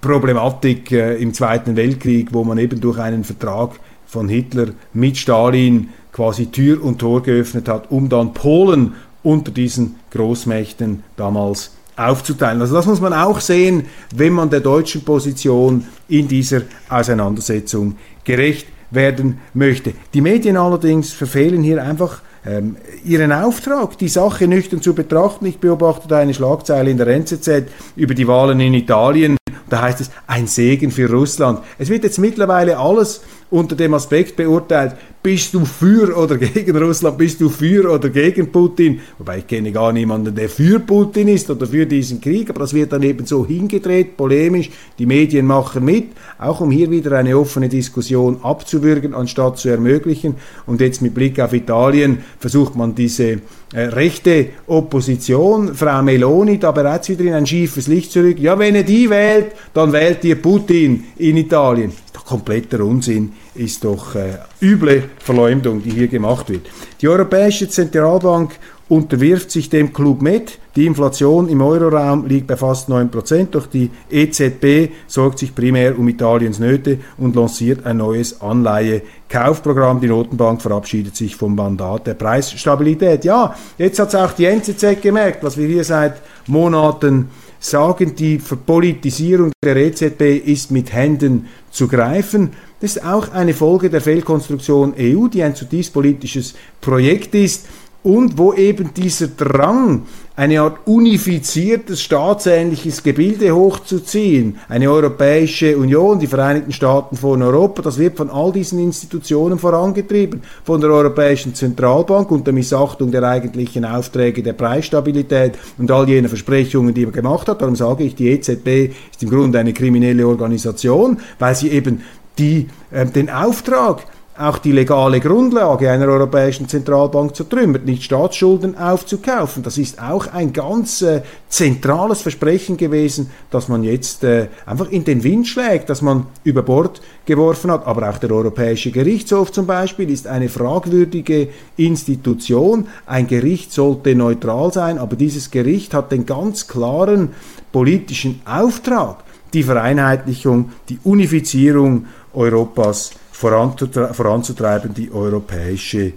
Problematik 0.00 0.92
äh, 0.92 1.16
im 1.16 1.32
Zweiten 1.32 1.76
Weltkrieg, 1.76 2.28
wo 2.32 2.44
man 2.44 2.58
eben 2.58 2.80
durch 2.80 2.98
einen 2.98 3.24
Vertrag 3.24 3.72
von 4.06 4.28
Hitler 4.28 4.68
mit 4.92 5.16
Stalin 5.16 5.88
quasi 6.12 6.46
Tür 6.46 6.84
und 6.84 6.98
Tor 6.98 7.22
geöffnet 7.22 7.68
hat, 7.68 7.90
um 7.90 8.08
dann 8.08 8.34
Polen 8.34 8.94
unter 9.22 9.50
diesen 9.50 9.96
Großmächten 10.10 11.02
damals 11.16 11.72
aufzuteilen. 11.96 12.60
Also 12.60 12.74
das 12.74 12.86
muss 12.86 13.00
man 13.00 13.12
auch 13.12 13.40
sehen, 13.40 13.86
wenn 14.14 14.34
man 14.34 14.50
der 14.50 14.60
deutschen 14.60 15.02
Position 15.04 15.86
in 16.08 16.28
dieser 16.28 16.62
Auseinandersetzung 16.88 17.96
gerecht 18.24 18.66
werden 18.90 19.38
möchte. 19.54 19.94
Die 20.12 20.20
Medien 20.20 20.56
allerdings 20.56 21.12
verfehlen 21.12 21.62
hier 21.62 21.82
einfach 21.82 22.20
ähm, 22.46 22.76
ihren 23.04 23.32
Auftrag, 23.32 23.96
die 23.98 24.08
Sache 24.08 24.46
nüchtern 24.46 24.82
zu 24.82 24.94
betrachten. 24.94 25.46
Ich 25.46 25.58
beobachte 25.58 26.16
eine 26.16 26.34
Schlagzeile 26.34 26.90
in 26.90 26.98
der 26.98 27.06
NZZ 27.08 27.64
über 27.96 28.14
die 28.14 28.28
Wahlen 28.28 28.60
in 28.60 28.74
Italien. 28.74 29.36
Da 29.70 29.80
heißt 29.80 30.02
es, 30.02 30.10
ein 30.26 30.46
Segen 30.46 30.90
für 30.90 31.10
Russland. 31.10 31.60
Es 31.78 31.88
wird 31.88 32.04
jetzt 32.04 32.18
mittlerweile 32.18 32.78
alles 32.78 33.22
unter 33.50 33.76
dem 33.76 33.94
Aspekt 33.94 34.36
beurteilt, 34.36 34.96
bist 35.24 35.54
du 35.54 35.64
für 35.64 36.14
oder 36.18 36.36
gegen 36.54 36.76
Russland, 36.76 37.16
bist 37.16 37.40
du 37.40 37.48
für 37.48 37.90
oder 37.90 38.10
gegen 38.10 38.52
Putin? 38.52 39.00
Wobei 39.16 39.38
ich 39.38 39.46
kenne 39.46 39.72
gar 39.72 39.90
niemanden, 39.90 40.34
der 40.34 40.50
für 40.50 40.78
Putin 40.80 41.28
ist 41.28 41.48
oder 41.48 41.66
für 41.66 41.86
diesen 41.86 42.20
Krieg, 42.20 42.50
aber 42.50 42.60
das 42.60 42.74
wird 42.74 42.92
dann 42.92 43.02
eben 43.02 43.24
so 43.24 43.46
hingedreht, 43.46 44.18
polemisch, 44.18 44.70
die 44.98 45.06
Medien 45.06 45.46
machen 45.46 45.86
mit, 45.86 46.08
auch 46.38 46.60
um 46.60 46.70
hier 46.70 46.90
wieder 46.90 47.12
eine 47.12 47.38
offene 47.38 47.70
Diskussion 47.70 48.40
abzuwürgen, 48.42 49.14
anstatt 49.14 49.56
zu 49.56 49.70
ermöglichen. 49.70 50.34
Und 50.66 50.82
jetzt 50.82 51.00
mit 51.00 51.14
Blick 51.14 51.40
auf 51.40 51.54
Italien 51.54 52.18
versucht 52.38 52.76
man 52.76 52.94
diese 52.94 53.38
rechte 53.74 54.48
Opposition, 54.66 55.74
Frau 55.74 56.02
Meloni, 56.02 56.58
da 56.58 56.70
bereits 56.70 57.08
wieder 57.08 57.24
in 57.24 57.34
ein 57.34 57.46
schiefes 57.46 57.88
Licht 57.88 58.12
zurück. 58.12 58.38
Ja, 58.38 58.58
wenn 58.58 58.74
ihr 58.74 58.84
die 58.84 59.10
wählt, 59.10 59.52
dann 59.72 59.92
wählt 59.92 60.24
ihr 60.24 60.40
Putin 60.40 61.04
in 61.18 61.36
Italien. 61.36 61.92
Doch 62.12 62.24
kompletter 62.24 62.80
Unsinn 62.80 63.32
ist 63.54 63.84
doch 63.84 64.14
äh, 64.14 64.38
üble 64.62 65.04
Verleumdung, 65.18 65.82
die 65.82 65.90
hier 65.90 66.08
gemacht 66.08 66.48
wird. 66.48 66.66
Die 67.00 67.08
Europäische 67.08 67.68
Zentralbank 67.68 68.52
unterwirft 68.88 69.50
sich 69.50 69.70
dem 69.70 69.92
Club 69.92 70.22
mit. 70.22 70.58
Die 70.76 70.86
Inflation 70.86 71.48
im 71.48 71.62
Euroraum 71.62 72.26
liegt 72.26 72.48
bei 72.48 72.56
fast 72.56 72.88
9%, 72.88 73.48
doch 73.50 73.66
die 73.66 73.90
EZB 74.10 74.92
sorgt 75.06 75.38
sich 75.38 75.54
primär 75.54 75.98
um 75.98 76.08
Italiens 76.08 76.58
Nöte 76.58 76.98
und 77.16 77.36
lanciert 77.36 77.86
ein 77.86 77.98
neues 77.98 78.40
Anleihekaufprogramm. 78.40 80.00
Die 80.00 80.08
Notenbank 80.08 80.60
verabschiedet 80.60 81.16
sich 81.16 81.36
vom 81.36 81.54
Mandat 81.54 82.06
der 82.06 82.14
Preisstabilität. 82.14 83.24
Ja, 83.24 83.54
jetzt 83.78 83.98
hat 83.98 84.08
es 84.08 84.14
auch 84.14 84.32
die 84.32 84.46
NZZ 84.46 85.00
gemerkt, 85.00 85.42
was 85.42 85.56
wir 85.56 85.66
hier 85.66 85.84
seit 85.84 86.20
Monaten 86.46 87.28
sagen, 87.60 88.14
die 88.14 88.38
Verpolitisierung 88.38 89.52
der 89.64 89.76
EZB 89.76 90.44
ist 90.44 90.70
mit 90.70 90.92
Händen 90.92 91.46
zu 91.70 91.88
greifen. 91.88 92.50
Das 92.80 92.96
ist 92.96 93.04
auch 93.04 93.32
eine 93.32 93.54
Folge 93.54 93.88
der 93.88 94.02
Fehlkonstruktion 94.02 94.92
EU, 94.98 95.28
die 95.28 95.42
ein 95.42 95.54
zutiefst 95.54 95.94
politisches 95.94 96.54
Projekt 96.82 97.34
ist 97.34 97.66
und 98.04 98.38
wo 98.38 98.52
eben 98.52 98.92
dieser 98.94 99.28
Drang, 99.28 100.02
eine 100.36 100.60
Art 100.60 100.78
unifiziertes 100.86 102.02
staatsähnliches 102.02 103.02
Gebilde 103.02 103.54
hochzuziehen, 103.54 104.58
eine 104.68 104.90
Europäische 104.90 105.78
Union, 105.78 106.18
die 106.18 106.26
Vereinigten 106.26 106.72
Staaten 106.72 107.16
von 107.16 107.40
Europa, 107.40 107.82
das 107.82 107.98
wird 107.98 108.16
von 108.16 108.30
all 108.30 108.52
diesen 108.52 108.80
Institutionen 108.80 109.58
vorangetrieben, 109.58 110.42
von 110.64 110.80
der 110.80 110.90
Europäischen 110.90 111.54
Zentralbank 111.54 112.30
unter 112.30 112.52
Missachtung 112.52 113.10
der 113.10 113.22
eigentlichen 113.22 113.84
Aufträge 113.84 114.42
der 114.42 114.54
Preisstabilität 114.54 115.52
und 115.78 115.90
all 115.90 116.08
jene 116.08 116.28
Versprechungen, 116.28 116.92
die 116.92 117.06
man 117.06 117.14
gemacht 117.14 117.48
hat. 117.48 117.62
Darum 117.62 117.76
sage 117.76 118.04
ich, 118.04 118.16
die 118.16 118.28
EZB 118.30 118.92
ist 119.12 119.22
im 119.22 119.30
Grunde 119.30 119.60
eine 119.60 119.72
kriminelle 119.72 120.26
Organisation, 120.26 121.18
weil 121.38 121.54
sie 121.54 121.68
eben 121.70 122.02
die 122.38 122.66
äh, 122.90 123.06
den 123.06 123.30
Auftrag 123.30 124.04
auch 124.36 124.58
die 124.58 124.72
legale 124.72 125.20
Grundlage 125.20 125.90
einer 125.90 126.08
europäischen 126.08 126.68
Zentralbank 126.68 127.36
zertrümmert, 127.36 127.84
nicht 127.84 128.02
Staatsschulden 128.02 128.76
aufzukaufen. 128.76 129.62
Das 129.62 129.78
ist 129.78 130.02
auch 130.02 130.26
ein 130.26 130.52
ganz 130.52 131.02
äh, 131.02 131.22
zentrales 131.48 132.22
Versprechen 132.22 132.76
gewesen, 132.76 133.30
das 133.50 133.68
man 133.68 133.84
jetzt 133.84 134.24
äh, 134.24 134.48
einfach 134.66 134.90
in 134.90 135.04
den 135.04 135.22
Wind 135.22 135.46
schlägt, 135.46 135.88
das 135.88 136.02
man 136.02 136.26
über 136.42 136.62
Bord 136.62 137.00
geworfen 137.26 137.70
hat. 137.70 137.86
Aber 137.86 138.10
auch 138.10 138.18
der 138.18 138.32
Europäische 138.32 138.90
Gerichtshof 138.90 139.52
zum 139.52 139.66
Beispiel 139.66 140.10
ist 140.10 140.26
eine 140.26 140.48
fragwürdige 140.48 141.48
Institution. 141.76 142.88
Ein 143.06 143.28
Gericht 143.28 143.72
sollte 143.72 144.16
neutral 144.16 144.72
sein, 144.72 144.98
aber 144.98 145.14
dieses 145.14 145.52
Gericht 145.52 145.94
hat 145.94 146.10
den 146.10 146.26
ganz 146.26 146.66
klaren 146.66 147.30
politischen 147.70 148.40
Auftrag, 148.44 149.22
die 149.52 149.62
Vereinheitlichung, 149.62 150.70
die 150.88 150.98
Unifizierung 151.04 152.06
Europas 152.32 153.12
voranzutreiben, 153.34 154.94
die 154.94 155.10
Europäische 155.10 156.12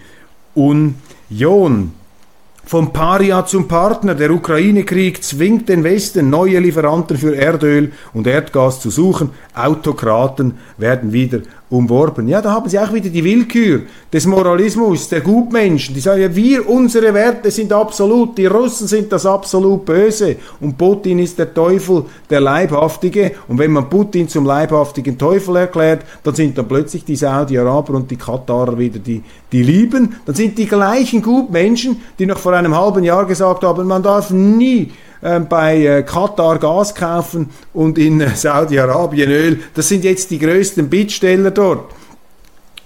Union. 0.54 1.94
Vom 2.66 2.92
Paria 2.92 3.46
zum 3.46 3.68
Partner. 3.68 4.14
Der 4.14 4.30
Ukraine-Krieg 4.30 5.24
zwingt 5.24 5.70
den 5.70 5.86
Westen, 5.86 6.30
neue 6.30 6.60
Lieferanten 6.60 7.18
für 7.18 7.36
Erdöl 7.36 7.94
und 8.14 8.28
Erdgas 8.28 8.82
zu 8.82 8.90
suchen. 8.90 9.30
Autokraten 9.56 10.58
werden 10.78 11.14
wieder 11.14 11.40
umworben. 11.70 12.28
Ja, 12.28 12.42
da 12.42 12.52
haben 12.52 12.70
sie 12.70 12.80
auch 12.80 12.94
wieder 12.94 13.10
die 13.10 13.24
Willkür 13.24 13.82
des 14.12 14.26
Moralismus, 14.26 15.10
der 15.10 15.22
Gutmenschen. 15.22 15.94
Die 15.94 16.00
sagen 16.00 16.22
ja, 16.22 16.34
wir, 16.34 16.68
unsere 16.70 17.14
Werte 17.14 17.52
sind 17.52 17.74
absolut, 17.74 18.38
die 18.38 18.46
Russen 18.46 18.88
sind 18.88 19.12
das 19.12 19.26
absolut 19.26 19.86
Böse 19.86 20.38
und 20.62 20.78
Putin 20.78 21.20
ist 21.20 21.38
der 21.38 21.54
Teufel, 21.54 22.06
der 22.30 22.40
Leibhaftige. 22.40 23.34
Und 23.50 23.58
wenn 23.60 23.72
man 23.72 23.90
Putin 23.90 24.30
zum 24.30 24.46
leibhaftigen 24.46 25.18
Teufel 25.18 25.58
erklärt, 25.58 26.04
dann 26.24 26.36
sind 26.36 26.58
dann 26.58 26.68
plötzlich 26.68 27.04
die 27.04 27.18
Saudi-Araber 27.18 27.96
und 27.96 28.10
die 28.10 28.18
Katarer 28.18 28.78
wieder 28.78 29.00
die, 29.00 29.22
die 29.52 29.64
Lieben. 29.64 30.16
Dann 30.26 30.36
sind 30.36 30.58
die 30.58 30.68
gleichen 30.68 31.22
Gutmenschen, 31.22 32.02
die 32.18 32.26
noch 32.26 32.38
vor 32.38 32.54
einem 32.54 32.78
halben 32.78 33.04
Jahr 33.04 33.26
gesagt 33.26 33.64
haben, 33.64 33.88
man 33.88 34.04
darf 34.04 34.32
nie 34.32 34.92
bei 35.22 35.84
äh, 35.84 36.04
Katar 36.04 36.60
Gas 36.60 36.94
kaufen 36.94 37.50
und 37.74 37.98
in 37.98 38.22
äh, 38.22 38.36
Saudi-Arabien 38.36 39.30
Öl. 39.30 39.60
Das 39.74 39.90
sind 39.90 40.04
jetzt 40.04 40.32
die 40.32 40.40
größten 40.40 40.90
Bittsteller 40.90 41.52
dort. 41.52 41.92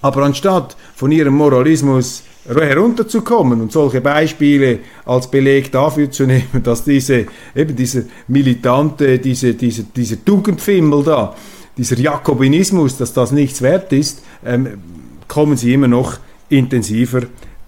Aber 0.02 0.24
anstatt 0.24 0.76
von 0.96 1.12
ihrem 1.12 1.36
Moralismus 1.36 2.24
herunterzukommen 2.46 3.62
und 3.62 3.72
solche 3.72 4.02
Beispiele 4.02 4.80
als 5.06 5.30
Beleg 5.30 5.72
dafür 5.72 6.10
zu 6.10 6.24
nehmen, 6.28 6.64
dass 6.64 6.84
diese, 6.84 7.28
eben 7.56 7.76
dieser 7.76 8.04
militante, 8.28 9.20
diese, 9.20 9.54
diese, 9.54 9.84
dieser 9.84 10.24
Tugendfimmel 10.24 11.04
da, 11.04 11.36
dieser 11.78 11.98
Jakobinismus, 11.98 12.98
dass 12.98 13.14
das 13.14 13.32
nichts 13.32 13.62
wert 13.62 13.94
ist, 13.94 14.24
ähm, 14.46 14.80
kommen 15.28 15.56
sie 15.56 15.74
immer 15.74 15.88
noch 15.88 16.18
intensiver 16.50 17.22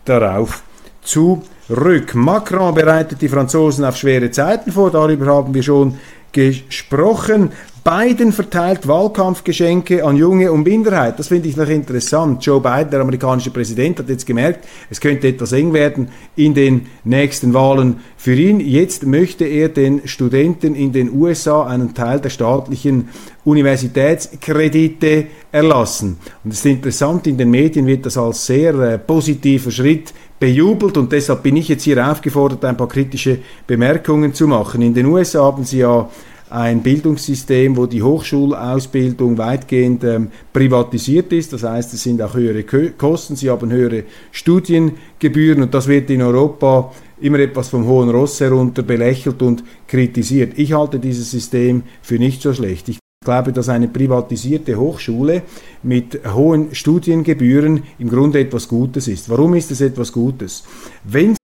darauf 0.05 0.63
zu 1.03 1.43
rück. 1.69 2.15
Macron 2.15 2.73
bereitet 2.73 3.21
die 3.21 3.29
Franzosen 3.29 3.85
auf 3.85 3.97
schwere 3.97 4.31
Zeiten 4.31 4.71
vor, 4.71 4.91
darüber 4.91 5.25
haben 5.27 5.53
wir 5.53 5.63
schon 5.63 5.97
gesprochen. 6.31 7.51
Biden 7.83 8.31
verteilt 8.31 8.87
Wahlkampfgeschenke 8.87 10.05
an 10.05 10.15
Junge 10.15 10.53
und 10.53 10.63
Minderheit. 10.63 11.19
Das 11.19 11.27
finde 11.27 11.49
ich 11.49 11.57
noch 11.57 11.67
interessant. 11.67 12.45
Joe 12.45 12.61
Biden, 12.61 12.91
der 12.91 13.01
amerikanische 13.01 13.51
Präsident, 13.51 13.99
hat 13.99 14.07
jetzt 14.07 14.25
gemerkt, 14.25 14.65
es 14.89 15.01
könnte 15.01 15.27
etwas 15.27 15.51
eng 15.51 15.73
werden 15.73 16.07
in 16.37 16.53
den 16.53 16.87
nächsten 17.03 17.53
Wahlen 17.53 17.97
für 18.15 18.35
ihn. 18.35 18.61
Jetzt 18.61 19.05
möchte 19.05 19.43
er 19.43 19.67
den 19.67 20.07
Studenten 20.07 20.75
in 20.75 20.93
den 20.93 21.11
USA 21.13 21.65
einen 21.65 21.93
Teil 21.93 22.21
der 22.21 22.29
staatlichen 22.29 23.09
Universitätskredite 23.43 25.27
erlassen. 25.51 26.17
Und 26.45 26.51
es 26.53 26.59
ist 26.59 26.65
interessant, 26.65 27.27
in 27.27 27.37
den 27.37 27.51
Medien 27.51 27.85
wird 27.85 28.05
das 28.05 28.17
als 28.17 28.45
sehr 28.45 28.75
äh, 28.75 28.97
positiver 28.97 29.71
Schritt 29.71 30.13
bejubelt 30.43 30.97
und 30.97 31.09
deshalb 31.09 31.41
bin 31.41 31.55
ich 31.55 31.69
jetzt 31.69 31.83
hier 31.83 32.05
aufgefordert, 32.05 32.65
ein 32.65 32.75
paar 32.75 32.89
kritische 32.89 33.37
Bemerkungen 33.65 34.33
zu 34.33 34.45
machen. 34.45 34.81
In 34.81 34.93
den 34.93 35.05
USA 35.05 35.41
haben 35.45 35.63
sie 35.63 35.77
ja 35.77 36.09
ein 36.49 36.83
Bildungssystem, 36.83 37.77
wo 37.77 37.85
die 37.85 38.03
Hochschulausbildung 38.03 39.37
weitgehend 39.37 40.03
ähm, 40.03 40.27
privatisiert 40.51 41.31
ist. 41.31 41.53
Das 41.53 41.63
heißt, 41.63 41.93
es 41.93 42.03
sind 42.03 42.21
auch 42.21 42.33
höhere 42.33 42.65
Kosten, 42.91 43.37
sie 43.37 43.49
haben 43.49 43.71
höhere 43.71 44.03
Studiengebühren 44.33 45.63
und 45.63 45.73
das 45.73 45.87
wird 45.87 46.09
in 46.09 46.21
Europa 46.21 46.91
immer 47.21 47.39
etwas 47.39 47.69
vom 47.69 47.87
hohen 47.87 48.09
Ross 48.09 48.41
herunter 48.41 48.83
belächelt 48.83 49.41
und 49.41 49.63
kritisiert. 49.87 50.59
Ich 50.59 50.73
halte 50.73 50.99
dieses 50.99 51.31
System 51.31 51.83
für 52.01 52.19
nicht 52.19 52.41
so 52.41 52.53
schlecht. 52.53 52.89
Ich 52.89 53.02
glaube, 53.23 53.51
dass 53.51 53.69
eine 53.69 53.87
privatisierte 53.87 54.77
Hochschule 54.77 55.43
mit 55.81 56.19
hohen 56.33 56.73
Studiengebühren 56.75 57.83
im 57.99 58.09
Grunde 58.09 58.39
etwas 58.39 58.67
Gutes 58.67 59.07
ist. 59.07 59.29
Warum 59.29 59.53
ist 59.55 59.71
es 59.71 59.81
etwas 59.81 60.11
Gutes? 60.11 60.63
Wenn 61.03 61.35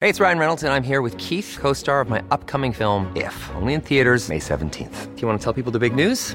Hey, 0.00 0.10
it's 0.10 0.18
Ryan 0.18 0.38
Reynolds 0.38 0.64
and 0.64 0.72
I'm 0.72 0.82
here 0.82 1.00
with 1.00 1.16
Keith, 1.16 1.58
co-star 1.60 2.00
of 2.00 2.08
my 2.08 2.20
upcoming 2.32 2.72
film 2.72 3.06
If, 3.14 3.50
only 3.54 3.74
in 3.74 3.80
theaters 3.80 4.28
May 4.28 4.40
17th. 4.40 5.14
Do 5.14 5.20
you 5.20 5.28
want 5.28 5.40
to 5.40 5.44
tell 5.44 5.52
people 5.52 5.70
the 5.70 5.78
big 5.78 5.94
news? 5.94 6.34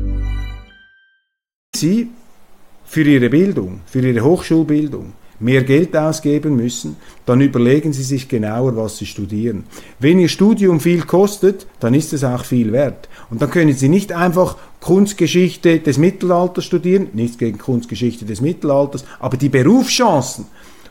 Sie 1.73 2.09
für 2.83 3.03
Ihre 3.03 3.29
Bildung, 3.29 3.79
für 3.85 4.05
Ihre 4.05 4.25
Hochschulbildung 4.25 5.13
mehr 5.39 5.63
Geld 5.63 5.95
ausgeben 5.95 6.57
müssen, 6.57 6.97
dann 7.25 7.39
überlegen 7.39 7.93
Sie 7.93 8.03
sich 8.03 8.27
genauer, 8.27 8.75
was 8.75 8.97
Sie 8.97 9.05
studieren. 9.05 9.63
Wenn 9.97 10.19
Ihr 10.19 10.27
Studium 10.27 10.81
viel 10.81 11.03
kostet, 11.03 11.65
dann 11.79 11.93
ist 11.93 12.11
es 12.11 12.25
auch 12.25 12.43
viel 12.43 12.73
wert. 12.73 13.07
Und 13.29 13.41
dann 13.41 13.49
können 13.49 13.73
Sie 13.73 13.87
nicht 13.87 14.11
einfach 14.11 14.57
Kunstgeschichte 14.81 15.79
des 15.79 15.97
Mittelalters 15.97 16.65
studieren, 16.65 17.07
nichts 17.13 17.37
gegen 17.37 17.57
Kunstgeschichte 17.57 18.25
des 18.25 18.41
Mittelalters, 18.41 19.05
aber 19.19 19.37
die 19.37 19.49
Berufschancen 19.49 20.45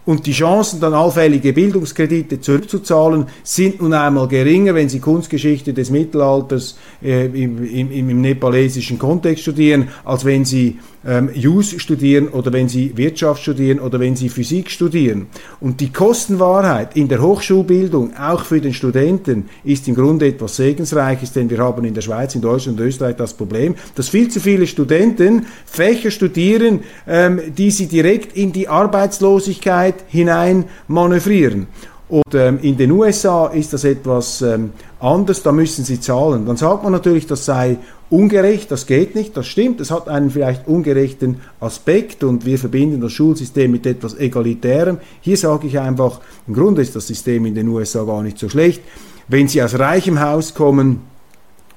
und 0.06 0.26
die 0.26 0.32
Chancen, 0.32 0.80
dann 0.80 0.94
allfällige 0.94 1.52
Bildungskredite 1.52 2.40
zurückzuzahlen, 2.40 3.26
sind 3.42 3.82
nun 3.82 3.92
einmal 3.92 4.28
geringer, 4.28 4.74
wenn 4.74 4.88
Sie 4.88 4.98
Kunstgeschichte 4.98 5.72
des 5.72 5.90
Mittelalters 5.90 6.76
äh, 7.02 7.26
im, 7.26 7.62
im, 7.64 7.90
im, 7.90 8.20
nepalesischen 8.20 8.98
Kontext 8.98 9.42
studieren, 9.42 9.88
als 10.04 10.24
wenn 10.24 10.44
Sie 10.44 10.78
ähm, 11.06 11.30
Jus 11.32 11.74
studieren 11.78 12.28
oder 12.28 12.52
wenn 12.52 12.68
Sie 12.68 12.96
Wirtschaft 12.96 13.42
studieren 13.42 13.80
oder 13.80 14.00
wenn 14.00 14.16
Sie 14.16 14.28
Physik 14.28 14.70
studieren. 14.70 15.26
Und 15.60 15.80
die 15.80 15.92
Kostenwahrheit 15.92 16.96
in 16.96 17.08
der 17.08 17.22
Hochschulbildung, 17.22 18.16
auch 18.16 18.44
für 18.44 18.60
den 18.60 18.74
Studenten, 18.74 19.48
ist 19.64 19.88
im 19.88 19.94
Grunde 19.94 20.26
etwas 20.26 20.56
Segensreiches, 20.56 21.32
denn 21.32 21.48
wir 21.48 21.58
haben 21.58 21.84
in 21.84 21.94
der 21.94 22.02
Schweiz, 22.02 22.34
in 22.34 22.42
Deutschland 22.42 22.78
und 22.78 22.86
Österreich 22.86 23.16
das 23.16 23.34
Problem, 23.34 23.74
dass 23.94 24.08
viel 24.08 24.28
zu 24.28 24.40
viele 24.40 24.66
Studenten 24.66 25.46
Fächer 25.64 26.10
studieren, 26.10 26.80
ähm, 27.06 27.40
die 27.56 27.70
sie 27.70 27.86
direkt 27.86 28.36
in 28.36 28.52
die 28.52 28.68
Arbeitslosigkeit 28.68 29.94
hinein 30.08 30.64
manövrieren. 30.88 31.66
Und 32.10 32.34
ähm, 32.34 32.58
in 32.60 32.76
den 32.76 32.90
USA 32.90 33.46
ist 33.46 33.72
das 33.72 33.84
etwas 33.84 34.42
ähm, 34.42 34.72
anders, 34.98 35.44
da 35.44 35.52
müssen 35.52 35.84
sie 35.84 36.00
zahlen. 36.00 36.44
Dann 36.44 36.56
sagt 36.56 36.82
man 36.82 36.90
natürlich, 36.92 37.26
das 37.26 37.44
sei 37.44 37.78
ungerecht, 38.10 38.70
das 38.70 38.86
geht 38.86 39.14
nicht, 39.14 39.36
das 39.36 39.46
stimmt, 39.46 39.80
es 39.80 39.90
hat 39.90 40.08
einen 40.08 40.30
vielleicht 40.30 40.66
ungerechten 40.66 41.40
Aspekt 41.60 42.24
und 42.24 42.44
wir 42.44 42.58
verbinden 42.58 43.00
das 43.00 43.12
Schulsystem 43.12 43.70
mit 43.70 43.86
etwas 43.86 44.18
Egalitärem. 44.18 44.98
Hier 45.20 45.36
sage 45.36 45.68
ich 45.68 45.78
einfach, 45.78 46.20
im 46.46 46.54
Grunde 46.54 46.82
ist 46.82 46.96
das 46.96 47.06
System 47.06 47.46
in 47.46 47.54
den 47.54 47.68
USA 47.68 48.04
gar 48.04 48.22
nicht 48.22 48.38
so 48.38 48.48
schlecht. 48.48 48.82
Wenn 49.28 49.46
Sie 49.46 49.62
aus 49.62 49.78
reichem 49.78 50.20
Haus 50.20 50.54
kommen 50.54 51.02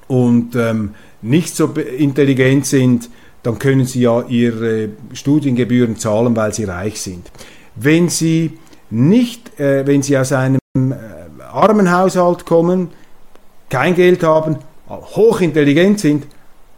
und 0.08 0.56
ähm, 0.56 0.96
nicht 1.22 1.56
so 1.56 1.68
intelligent 1.68 2.66
sind, 2.66 3.10
dann 3.44 3.60
können 3.60 3.86
Sie 3.86 4.02
ja 4.02 4.24
Ihre 4.28 4.90
Studiengebühren 5.14 5.98
zahlen, 5.98 6.36
weil 6.36 6.54
Sie 6.54 6.64
reich 6.64 7.00
sind. 7.00 7.30
Wenn 7.76 8.10
Sie 8.10 8.58
nicht, 8.90 9.60
äh, 9.60 9.86
wenn 9.86 10.02
Sie 10.02 10.18
aus 10.18 10.32
einem 10.32 10.60
äh, 10.76 10.94
armen 11.52 11.92
Haushalt 11.92 12.46
kommen, 12.46 12.90
kein 13.70 13.94
Geld 13.94 14.24
haben, 14.24 14.58
hochintelligent 15.02 16.00
sind, 16.00 16.28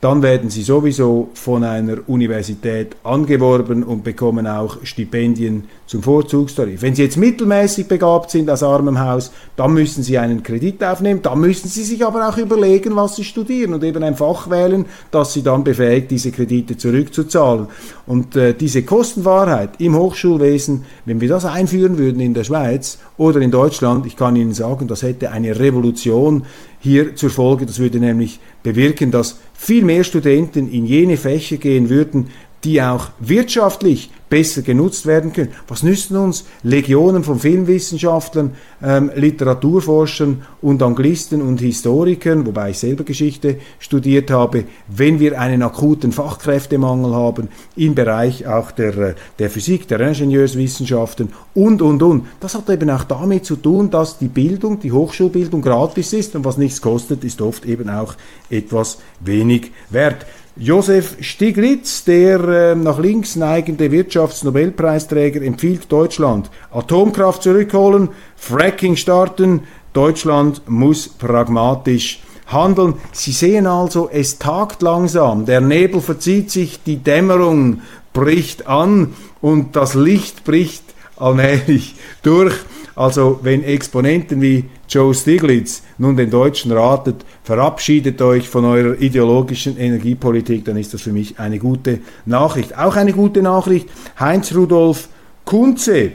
dann 0.06 0.22
werden 0.22 0.52
sie 0.52 0.62
sowieso 0.62 1.30
von 1.34 1.64
einer 1.64 1.98
Universität 2.06 2.96
angeworben 3.04 3.84
und 3.84 4.04
bekommen 4.04 4.46
auch 4.46 4.78
Stipendien 4.84 5.64
zum 5.88 6.04
Vorzugstarif. 6.04 6.84
Wenn 6.84 6.94
Sie 6.94 7.02
jetzt 7.02 7.18
mittelmäßig 7.18 7.88
begabt 7.88 8.30
sind 8.30 8.48
aus 8.52 8.62
armem 8.62 9.00
Haus, 9.00 9.32
dann 9.56 9.74
müssen 9.74 10.04
Sie 10.04 10.20
einen 10.20 10.44
Kredit 10.44 10.84
aufnehmen, 10.84 11.24
dann 11.24 11.40
müssen 11.40 11.70
Sie 11.70 11.82
sich 11.82 12.06
aber 12.06 12.30
auch 12.30 12.38
überlegen, 12.38 12.96
was 12.96 13.16
Sie 13.16 13.24
studieren 13.24 13.74
und 13.74 13.84
eben 13.84 14.04
ein 14.04 14.16
Fach 14.16 14.48
wählen, 14.48 14.86
das 15.10 15.34
Sie 15.34 15.42
dann 15.42 15.64
befähigt, 15.64 16.12
diese 16.12 16.32
Kredite 16.32 16.78
zurückzuzahlen. 16.78 17.66
Und 18.06 18.36
äh, 18.36 18.54
diese 18.54 18.84
Kostenwahrheit 18.84 19.72
im 19.80 19.96
Hochschulwesen, 19.96 20.86
wenn 21.06 21.20
wir 21.20 21.30
das 21.30 21.46
einführen 21.46 21.98
würden 21.98 22.20
in 22.20 22.36
der 22.36 22.44
Schweiz 22.44 23.00
oder 23.18 23.42
in 23.42 23.50
Deutschland, 23.50 24.06
ich 24.06 24.16
kann 24.16 24.36
Ihnen 24.36 24.54
sagen, 24.54 24.88
das 24.88 25.02
hätte 25.02 25.32
eine 25.32 25.60
Revolution 25.60 26.44
hier 26.80 27.16
zur 27.16 27.32
Folge. 27.32 27.66
Das 27.66 27.80
würde 27.80 28.00
nämlich 28.00 28.40
bewirken, 28.62 29.10
dass 29.10 29.40
viel 29.58 29.84
mehr 29.84 30.04
Studenten 30.04 30.72
in 30.72 30.86
jene 30.86 31.18
Fächer 31.18 31.58
gehen 31.58 31.90
würden, 31.90 32.28
die 32.66 32.82
auch 32.82 33.10
wirtschaftlich 33.20 34.10
besser 34.28 34.64
genutzt 34.64 35.06
werden 35.06 35.32
können. 35.34 35.52
Was 35.68 35.84
nützen 35.84 36.18
uns 36.18 36.46
Legionen 36.64 37.24
von 37.24 37.40
Filmwissenschaftlern, 37.40 38.56
ähm, 38.84 39.12
Literaturforschern 39.16 40.42
und 40.62 40.82
Anglisten 40.82 41.44
und 41.44 41.62
Historikern, 41.62 42.46
wobei 42.46 42.72
ich 42.72 42.80
selber 42.80 43.04
Geschichte 43.04 43.58
studiert 43.78 44.32
habe, 44.32 44.64
wenn 44.88 45.20
wir 45.20 45.40
einen 45.40 45.62
akuten 45.62 46.12
Fachkräftemangel 46.12 47.14
haben 47.14 47.50
im 47.76 47.94
Bereich 47.94 48.48
auch 48.48 48.72
der, 48.72 48.98
äh, 48.98 49.16
der 49.38 49.52
Physik, 49.52 49.88
der 49.88 50.00
Ingenieurswissenschaften 50.00 51.30
und, 51.54 51.84
und, 51.84 52.02
und. 52.02 52.26
Das 52.40 52.56
hat 52.56 52.70
eben 52.72 52.90
auch 52.90 53.04
damit 53.04 53.46
zu 53.46 53.58
tun, 53.58 53.92
dass 53.92 54.18
die 54.18 54.28
Bildung, 54.28 54.80
die 54.80 54.92
Hochschulbildung 54.92 55.62
gratis 55.62 56.14
ist 56.14 56.36
und 56.36 56.46
was 56.46 56.58
nichts 56.58 56.82
kostet, 56.82 57.24
ist 57.24 57.42
oft 57.42 57.66
eben 57.66 57.90
auch 57.90 58.16
etwas 58.50 58.98
wenig 59.20 59.72
wert. 59.92 60.26
Josef 60.58 61.18
Stiglitz, 61.20 62.06
der 62.06 62.40
äh, 62.40 62.76
nach 62.76 62.98
links 62.98 63.36
neigende 63.36 63.92
Wirtschaftsnobelpreisträger, 63.92 65.42
empfiehlt 65.42 65.92
Deutschland 65.92 66.50
Atomkraft 66.72 67.44
zurückholen, 67.44 68.10
Fracking 68.38 68.96
starten. 68.96 69.64
Deutschland 69.92 70.62
muss 70.68 71.10
pragmatisch 71.10 72.22
handeln. 72.48 72.94
Sie 73.12 73.34
sehen 73.34 73.68
also, 73.68 74.10
es 74.10 74.40
tagt 74.40 74.82
langsam, 74.82 75.46
der 75.46 75.60
Nebel 75.60 76.00
verzieht 76.00 76.52
sich, 76.52 76.82
die 76.84 76.98
Dämmerung 76.98 77.82
bricht 78.14 78.66
an 78.66 79.14
und 79.42 79.76
das 79.76 79.94
Licht 79.94 80.46
bricht 80.46 80.84
allmählich 81.18 81.96
durch. 82.24 82.56
Also 82.96 83.40
wenn 83.44 83.64
Exponenten 83.64 84.42
wie 84.42 84.66
Joe 84.88 85.14
Stiglitz 85.14 85.84
nun 85.98 86.16
den 86.16 86.30
Deutschen 86.30 86.72
ratet, 86.72 87.26
verabschiedet 87.44 88.22
euch 88.22 88.48
von 88.48 88.64
eurer 88.64 89.00
ideologischen 89.00 89.78
Energiepolitik, 89.78 90.64
dann 90.64 90.78
ist 90.78 90.94
das 90.94 91.02
für 91.02 91.12
mich 91.12 91.38
eine 91.40 91.60
gute 91.60 92.00
Nachricht. 92.26 92.78
Auch 92.78 92.96
eine 92.96 93.12
gute 93.12 93.42
Nachricht, 93.42 93.90
Heinz 94.20 94.56
Rudolf 94.56 95.10
Kunze, 95.44 96.12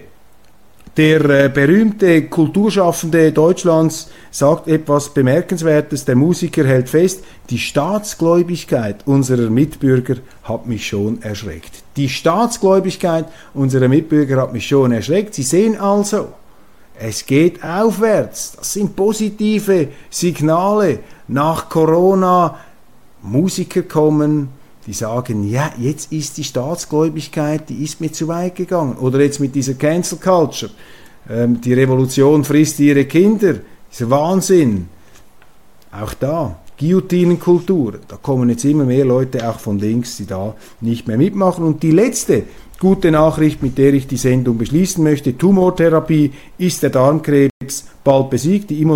der 0.96 1.24
äh, 1.30 1.48
berühmte 1.48 2.26
Kulturschaffende 2.26 3.30
Deutschlands 3.30 4.10
sagt 4.30 4.66
etwas 4.66 5.14
Bemerkenswertes. 5.14 6.04
Der 6.04 6.16
Musiker 6.16 6.66
hält 6.66 6.88
fest, 6.88 7.22
die 7.48 7.58
Staatsgläubigkeit 7.58 9.06
unserer 9.06 9.50
Mitbürger 9.50 10.16
hat 10.42 10.66
mich 10.66 10.88
schon 10.88 11.22
erschreckt. 11.22 11.84
Die 11.96 12.08
Staatsgläubigkeit 12.08 13.26
unserer 13.54 13.88
Mitbürger 13.88 14.42
hat 14.42 14.52
mich 14.52 14.66
schon 14.66 14.90
erschreckt. 14.90 15.34
Sie 15.34 15.44
sehen 15.44 15.78
also, 15.78 16.32
es 17.02 17.24
geht 17.24 17.64
aufwärts. 17.64 18.52
Das 18.56 18.74
sind 18.74 18.94
positive 18.94 19.88
Signale. 20.10 20.98
Nach 21.28 21.68
Corona 21.68 22.58
Musiker 23.22 23.82
kommen, 23.82 24.50
die 24.86 24.92
sagen, 24.92 25.48
ja, 25.48 25.72
jetzt 25.78 26.12
ist 26.12 26.36
die 26.36 26.44
Staatsgläubigkeit, 26.44 27.68
die 27.70 27.84
ist 27.84 28.02
mir 28.02 28.12
zu 28.12 28.28
weit 28.28 28.56
gegangen. 28.56 28.98
Oder 28.98 29.20
jetzt 29.20 29.40
mit 29.40 29.54
dieser 29.54 29.74
Cancel 29.74 30.18
Culture. 30.18 30.70
Ähm, 31.28 31.60
die 31.60 31.72
Revolution 31.72 32.44
frisst 32.44 32.78
ihre 32.80 33.06
Kinder. 33.06 33.54
Dieser 33.90 34.10
Wahnsinn. 34.10 34.88
Auch 35.92 36.12
da, 36.12 36.58
Guillotinenkultur. 36.78 37.94
Da 38.08 38.16
kommen 38.16 38.50
jetzt 38.50 38.64
immer 38.64 38.84
mehr 38.84 39.06
Leute 39.06 39.48
auch 39.48 39.58
von 39.58 39.78
links, 39.78 40.18
die 40.18 40.26
da 40.26 40.54
nicht 40.82 41.08
mehr 41.08 41.16
mitmachen. 41.16 41.64
Und 41.64 41.82
die 41.82 41.92
letzte 41.92 42.42
Gute 42.80 43.10
Nachricht, 43.10 43.62
mit 43.62 43.76
der 43.76 43.92
ich 43.92 44.06
die 44.06 44.16
Sendung 44.16 44.56
beschließen 44.56 45.04
möchte. 45.04 45.36
Tumortherapie 45.36 46.32
ist 46.56 46.82
der 46.82 46.88
Darmkrebs 46.88 47.84
bald 48.02 48.30
besiegt. 48.30 48.70
Die, 48.70 48.86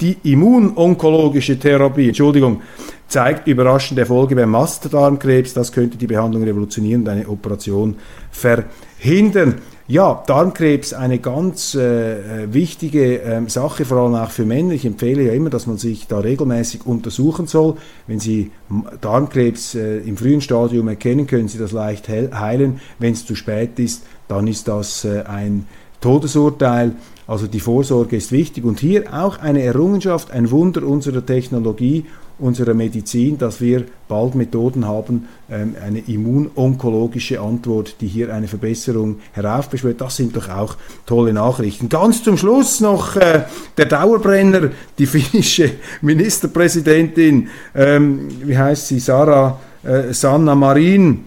die 0.00 0.16
immunonkologische 0.22 1.58
Therapie, 1.58 2.08
Entschuldigung, 2.08 2.60
zeigt 3.08 3.48
überraschende 3.48 4.02
Erfolge 4.02 4.36
beim 4.36 4.50
Mastdarmkrebs. 4.50 5.54
Das 5.54 5.72
könnte 5.72 5.96
die 5.96 6.06
Behandlung 6.06 6.42
revolutionieren 6.42 7.00
und 7.00 7.08
eine 7.08 7.26
Operation 7.30 7.96
verhindern. 8.30 9.62
Ja, 9.86 10.22
Darmkrebs 10.26 10.94
eine 10.94 11.18
ganz 11.18 11.74
äh, 11.74 12.50
wichtige 12.50 13.20
äh, 13.20 13.46
Sache, 13.48 13.84
vor 13.84 13.98
allem 13.98 14.14
auch 14.14 14.30
für 14.30 14.46
Männer. 14.46 14.72
Ich 14.72 14.86
empfehle 14.86 15.24
ja 15.24 15.34
immer, 15.34 15.50
dass 15.50 15.66
man 15.66 15.76
sich 15.76 16.06
da 16.06 16.20
regelmäßig 16.20 16.86
untersuchen 16.86 17.46
soll. 17.46 17.76
Wenn 18.06 18.18
Sie 18.18 18.50
Darmkrebs 19.02 19.74
äh, 19.74 19.98
im 19.98 20.16
frühen 20.16 20.40
Stadium 20.40 20.88
erkennen, 20.88 21.26
können 21.26 21.48
Sie 21.48 21.58
das 21.58 21.72
leicht 21.72 22.08
heilen. 22.08 22.80
Wenn 22.98 23.12
es 23.12 23.26
zu 23.26 23.34
spät 23.34 23.78
ist, 23.78 24.04
dann 24.26 24.46
ist 24.46 24.68
das 24.68 25.04
äh, 25.04 25.24
ein 25.26 25.66
Todesurteil. 26.00 26.92
Also 27.26 27.46
die 27.46 27.60
Vorsorge 27.60 28.16
ist 28.16 28.32
wichtig. 28.32 28.64
Und 28.64 28.80
hier 28.80 29.12
auch 29.12 29.38
eine 29.38 29.62
Errungenschaft, 29.62 30.30
ein 30.30 30.50
Wunder 30.50 30.82
unserer 30.82 31.26
Technologie 31.26 32.06
unserer 32.38 32.74
Medizin, 32.74 33.38
dass 33.38 33.60
wir 33.60 33.84
bald 34.08 34.34
Methoden 34.34 34.86
haben, 34.86 35.28
ähm, 35.50 35.74
eine 35.84 36.00
immunonkologische 36.00 37.40
Antwort, 37.40 37.96
die 38.00 38.08
hier 38.08 38.34
eine 38.34 38.48
Verbesserung 38.48 39.20
heraufbeschwört. 39.32 40.00
Das 40.00 40.16
sind 40.16 40.36
doch 40.36 40.48
auch 40.48 40.76
tolle 41.06 41.32
Nachrichten. 41.32 41.88
Ganz 41.88 42.22
zum 42.22 42.36
Schluss 42.36 42.80
noch 42.80 43.16
äh, 43.16 43.44
der 43.76 43.86
Dauerbrenner, 43.86 44.70
die 44.98 45.06
finnische 45.06 45.70
Ministerpräsidentin, 46.02 47.48
ähm, 47.74 48.28
wie 48.44 48.58
heißt 48.58 48.88
sie, 48.88 48.98
Sarah 48.98 49.60
äh, 49.84 50.12
Sanna 50.12 50.54
Marin, 50.54 51.24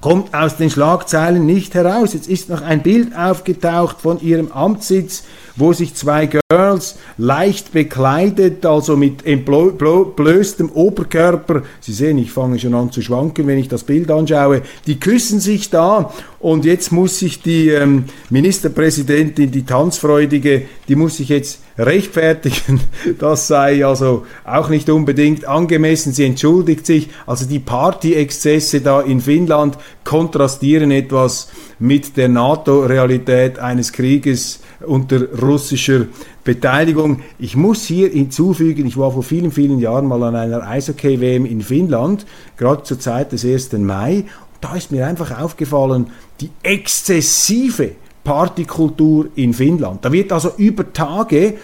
kommt 0.00 0.32
aus 0.34 0.56
den 0.56 0.70
Schlagzeilen 0.70 1.44
nicht 1.44 1.74
heraus. 1.74 2.14
Jetzt 2.14 2.28
ist 2.28 2.48
noch 2.48 2.62
ein 2.62 2.82
Bild 2.82 3.16
aufgetaucht 3.16 4.00
von 4.00 4.20
ihrem 4.20 4.52
Amtssitz, 4.52 5.24
wo 5.56 5.72
sich 5.72 5.94
zwei 5.94 6.26
Girls 6.26 6.96
leicht 7.16 7.72
bekleidet, 7.72 8.64
also 8.64 8.96
mit 8.96 9.26
entblößtem 9.26 10.70
Oberkörper, 10.70 11.62
Sie 11.80 11.92
sehen, 11.92 12.18
ich 12.18 12.30
fange 12.30 12.58
schon 12.60 12.74
an 12.74 12.92
zu 12.92 13.02
schwanken, 13.02 13.46
wenn 13.48 13.58
ich 13.58 13.68
das 13.68 13.82
Bild 13.82 14.10
anschaue, 14.10 14.62
die 14.86 15.00
küssen 15.00 15.40
sich 15.40 15.70
da 15.70 16.12
und 16.40 16.64
jetzt 16.64 16.92
muss 16.92 17.18
sich 17.18 17.42
die 17.42 17.68
ähm, 17.70 18.04
Ministerpräsidentin, 18.30 19.50
die 19.50 19.64
Tanzfreudige, 19.64 20.62
die 20.86 20.94
muss 20.94 21.16
sich 21.16 21.30
jetzt 21.30 21.60
rechtfertigen. 21.76 22.80
Das 23.18 23.48
sei 23.48 23.84
also 23.84 24.26
auch 24.44 24.68
nicht 24.68 24.90
unbedingt 24.90 25.46
angemessen. 25.46 26.12
Sie 26.12 26.24
entschuldigt 26.24 26.86
sich. 26.86 27.08
Also 27.26 27.46
die 27.46 27.58
Party-Exzesse 27.58 28.80
da 28.80 29.00
in 29.00 29.20
Finnland 29.20 29.78
kontrastieren 30.04 30.90
etwas 30.90 31.48
mit 31.78 32.16
der 32.16 32.28
NATO-Realität 32.28 33.58
eines 33.58 33.92
Krieges 33.92 34.60
unter 34.86 35.32
russischer 35.40 36.06
Beteiligung. 36.44 37.20
Ich 37.38 37.56
muss 37.56 37.84
hier 37.84 38.08
hinzufügen, 38.08 38.86
ich 38.86 38.96
war 38.96 39.12
vor 39.12 39.22
vielen, 39.22 39.50
vielen 39.50 39.78
Jahren 39.80 40.06
mal 40.06 40.22
an 40.22 40.36
einer 40.36 40.66
Eishockey-WM 40.66 41.44
in 41.44 41.60
Finnland, 41.62 42.26
gerade 42.56 42.84
zur 42.84 42.98
Zeit 42.98 43.32
des 43.32 43.44
1. 43.44 43.72
Mai. 43.72 44.24
Da 44.60 44.74
ist 44.74 44.90
mir 44.90 45.06
einfach 45.06 45.38
aufgefallen, 45.40 46.10
die 46.40 46.50
exzessive 46.62 47.92
Partykultur 48.24 49.28
in 49.36 49.54
Finnland. 49.54 50.04
Da 50.04 50.12
wird 50.12 50.32
also 50.32 50.52
über 50.56 50.92
Tage 50.92 51.54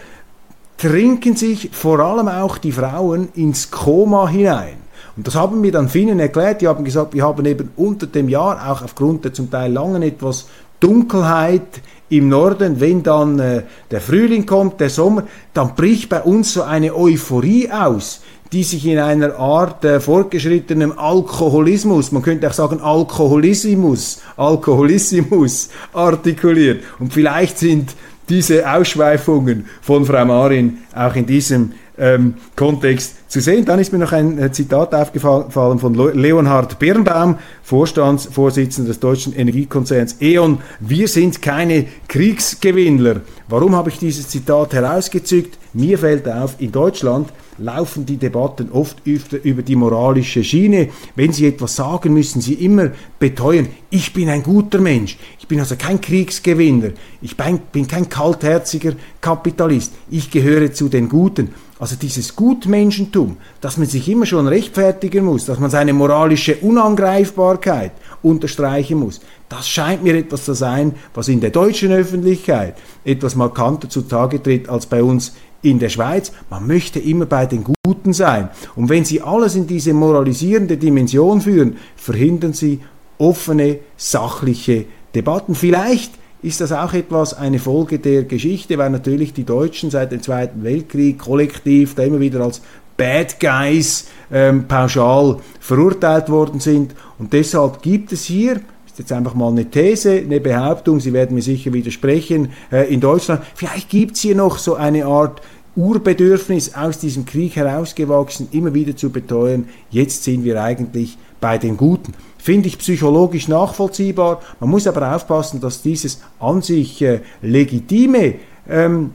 trinken 0.76 1.36
sich 1.36 1.70
vor 1.72 2.00
allem 2.00 2.28
auch 2.28 2.58
die 2.58 2.72
Frauen 2.72 3.28
ins 3.34 3.70
Koma 3.70 4.28
hinein. 4.28 4.76
Und 5.16 5.26
das 5.26 5.34
haben 5.34 5.60
mir 5.60 5.72
dann 5.72 5.88
Finnen 5.88 6.18
erklärt. 6.18 6.60
Die 6.60 6.68
haben 6.68 6.84
gesagt, 6.84 7.14
wir 7.14 7.22
haben 7.22 7.44
eben 7.46 7.70
unter 7.76 8.06
dem 8.06 8.28
Jahr 8.28 8.70
auch 8.70 8.82
aufgrund 8.82 9.24
der 9.24 9.32
zum 9.32 9.50
Teil 9.50 9.72
langen 9.72 10.02
etwas 10.02 10.48
Dunkelheit 10.80 11.80
im 12.08 12.28
Norden, 12.28 12.80
wenn 12.80 13.02
dann 13.02 13.38
äh, 13.38 13.62
der 13.90 14.00
Frühling 14.00 14.44
kommt, 14.44 14.80
der 14.80 14.90
Sommer, 14.90 15.24
dann 15.54 15.74
bricht 15.74 16.08
bei 16.08 16.22
uns 16.22 16.52
so 16.52 16.62
eine 16.62 16.94
Euphorie 16.94 17.70
aus, 17.70 18.22
die 18.54 18.62
sich 18.62 18.86
in 18.86 19.00
einer 19.00 19.36
Art 19.36 19.84
äh, 19.84 19.98
fortgeschrittenem 19.98 20.96
Alkoholismus, 20.96 22.12
man 22.12 22.22
könnte 22.22 22.48
auch 22.48 22.52
sagen 22.52 22.80
Alkoholismus, 22.80 24.22
Alkoholismus 24.36 25.70
artikuliert. 25.92 26.84
Und 27.00 27.12
vielleicht 27.12 27.58
sind 27.58 27.96
diese 28.28 28.70
Ausschweifungen 28.70 29.66
von 29.82 30.06
Frau 30.06 30.24
Marin 30.24 30.78
auch 30.94 31.16
in 31.16 31.26
diesem 31.26 31.72
ähm, 31.98 32.34
Kontext 32.54 33.28
zu 33.28 33.40
sehen. 33.40 33.64
Dann 33.64 33.80
ist 33.80 33.92
mir 33.92 33.98
noch 33.98 34.12
ein 34.12 34.38
äh, 34.38 34.52
Zitat 34.52 34.94
aufgefallen 34.94 35.78
von 35.80 35.94
Leonhard 36.14 36.78
Birnbaum, 36.78 37.38
Vorstandsvorsitzender 37.64 38.88
des 38.88 39.00
deutschen 39.00 39.34
Energiekonzerns 39.34 40.20
E.ON. 40.20 40.58
Wir 40.78 41.08
sind 41.08 41.42
keine 41.42 41.86
Kriegsgewinnler. 42.06 43.22
Warum 43.48 43.74
habe 43.74 43.90
ich 43.90 43.98
dieses 43.98 44.28
Zitat 44.28 44.74
herausgezückt? 44.74 45.58
Mir 45.74 45.98
fällt 45.98 46.28
auf, 46.28 46.54
in 46.60 46.70
Deutschland 46.70 47.30
laufen 47.58 48.06
die 48.06 48.16
Debatten 48.16 48.70
oft 48.70 48.98
über 49.04 49.62
die 49.62 49.74
moralische 49.74 50.44
Schiene. 50.44 50.88
Wenn 51.16 51.32
Sie 51.32 51.46
etwas 51.46 51.74
sagen, 51.74 52.14
müssen 52.14 52.40
Sie 52.40 52.54
immer 52.54 52.92
beteuern, 53.18 53.68
ich 53.90 54.12
bin 54.12 54.28
ein 54.28 54.44
guter 54.44 54.80
Mensch. 54.80 55.18
Ich 55.40 55.48
bin 55.48 55.58
also 55.58 55.74
kein 55.76 56.00
Kriegsgewinner. 56.00 56.90
Ich 57.20 57.36
bin 57.36 57.88
kein 57.88 58.08
kaltherziger 58.08 58.92
Kapitalist. 59.20 59.92
Ich 60.10 60.30
gehöre 60.30 60.72
zu 60.72 60.88
den 60.88 61.08
Guten. 61.08 61.50
Also 61.80 61.96
dieses 61.96 62.36
Gutmenschentum, 62.36 63.36
dass 63.60 63.76
man 63.76 63.88
sich 63.88 64.08
immer 64.08 64.26
schon 64.26 64.46
rechtfertigen 64.46 65.24
muss, 65.24 65.46
dass 65.46 65.58
man 65.58 65.70
seine 65.70 65.92
moralische 65.92 66.56
Unangreifbarkeit 66.56 67.92
unterstreichen 68.22 69.00
muss, 69.00 69.20
das 69.48 69.68
scheint 69.68 70.02
mir 70.02 70.14
etwas 70.14 70.44
zu 70.44 70.54
sein, 70.54 70.94
was 71.14 71.28
in 71.28 71.40
der 71.40 71.50
deutschen 71.50 71.92
Öffentlichkeit 71.92 72.76
etwas 73.04 73.34
markanter 73.34 73.88
zutage 73.88 74.42
tritt 74.42 74.68
als 74.68 74.86
bei 74.86 75.02
uns 75.02 75.34
in 75.64 75.78
der 75.78 75.88
Schweiz. 75.88 76.32
Man 76.50 76.66
möchte 76.66 77.00
immer 77.00 77.26
bei 77.26 77.46
den 77.46 77.64
Guten 77.84 78.12
sein. 78.12 78.50
Und 78.76 78.88
wenn 78.88 79.04
Sie 79.04 79.20
alles 79.20 79.56
in 79.56 79.66
diese 79.66 79.92
moralisierende 79.92 80.76
Dimension 80.76 81.40
führen, 81.40 81.76
verhindern 81.96 82.52
Sie 82.52 82.80
offene, 83.18 83.78
sachliche 83.96 84.84
Debatten. 85.14 85.54
Vielleicht 85.54 86.12
ist 86.42 86.60
das 86.60 86.72
auch 86.72 86.92
etwas 86.92 87.32
eine 87.32 87.58
Folge 87.58 87.98
der 87.98 88.24
Geschichte, 88.24 88.76
weil 88.76 88.90
natürlich 88.90 89.32
die 89.32 89.44
Deutschen 89.44 89.90
seit 89.90 90.12
dem 90.12 90.22
Zweiten 90.22 90.62
Weltkrieg 90.62 91.18
kollektiv 91.18 91.94
da 91.94 92.02
immer 92.02 92.20
wieder 92.20 92.40
als 92.42 92.60
Bad 92.96 93.40
Guys 93.40 94.08
ähm, 94.30 94.68
pauschal 94.68 95.38
verurteilt 95.58 96.28
worden 96.28 96.60
sind. 96.60 96.94
Und 97.18 97.32
deshalb 97.32 97.82
gibt 97.82 98.12
es 98.12 98.24
hier, 98.24 98.60
ist 98.86 98.98
jetzt 98.98 99.12
einfach 99.12 99.34
mal 99.34 99.48
eine 99.48 99.68
These, 99.68 100.12
eine 100.12 100.40
Behauptung, 100.40 101.00
Sie 101.00 101.12
werden 101.12 101.34
mir 101.34 101.42
sicher 101.42 101.72
widersprechen, 101.72 102.50
äh, 102.70 102.92
in 102.92 103.00
Deutschland, 103.00 103.42
vielleicht 103.54 103.88
gibt 103.88 104.16
es 104.16 104.20
hier 104.20 104.36
noch 104.36 104.58
so 104.58 104.74
eine 104.74 105.06
Art 105.06 105.40
Urbedürfnis 105.76 106.74
aus 106.74 106.98
diesem 106.98 107.24
Krieg 107.24 107.56
herausgewachsen, 107.56 108.48
immer 108.52 108.74
wieder 108.74 108.96
zu 108.96 109.10
beteuern, 109.10 109.68
jetzt 109.90 110.24
sind 110.24 110.44
wir 110.44 110.62
eigentlich 110.62 111.18
bei 111.40 111.58
den 111.58 111.76
Guten. 111.76 112.14
Finde 112.38 112.68
ich 112.68 112.78
psychologisch 112.78 113.48
nachvollziehbar. 113.48 114.40
Man 114.60 114.70
muss 114.70 114.86
aber 114.86 115.14
aufpassen, 115.14 115.60
dass 115.60 115.82
dieses 115.82 116.20
an 116.38 116.62
sich 116.62 117.02
äh, 117.02 117.20
legitime, 117.42 118.36
ähm, 118.68 119.10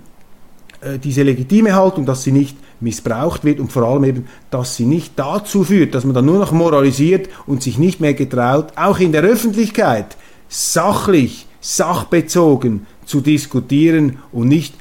äh, 0.82 1.00
diese 1.00 1.24
legitime 1.24 1.74
Haltung, 1.76 2.06
dass 2.06 2.24
sie 2.24 2.32
nicht 2.32 2.58
missbraucht 2.82 3.44
wird 3.44 3.60
und 3.60 3.72
vor 3.72 3.84
allem 3.84 4.04
eben, 4.04 4.28
dass 4.52 4.76
sie 4.76 4.86
nicht 4.86 5.14
dazu 5.18 5.64
führt, 5.64 5.96
dass 5.96 6.06
man 6.06 6.14
dann 6.14 6.26
nur 6.26 6.40
noch 6.40 6.52
moralisiert 6.52 7.30
und 7.46 7.62
sich 7.62 7.78
nicht 7.78 8.00
mehr 8.00 8.14
getraut, 8.14 8.74
auch 8.76 9.00
in 9.00 9.12
der 9.12 9.24
Öffentlichkeit 9.24 10.18
sachlich, 10.48 11.46
sachbezogen 11.62 12.88
zu 13.06 13.22
diskutieren 13.22 14.20
und 14.32 14.48
nicht 14.48 14.74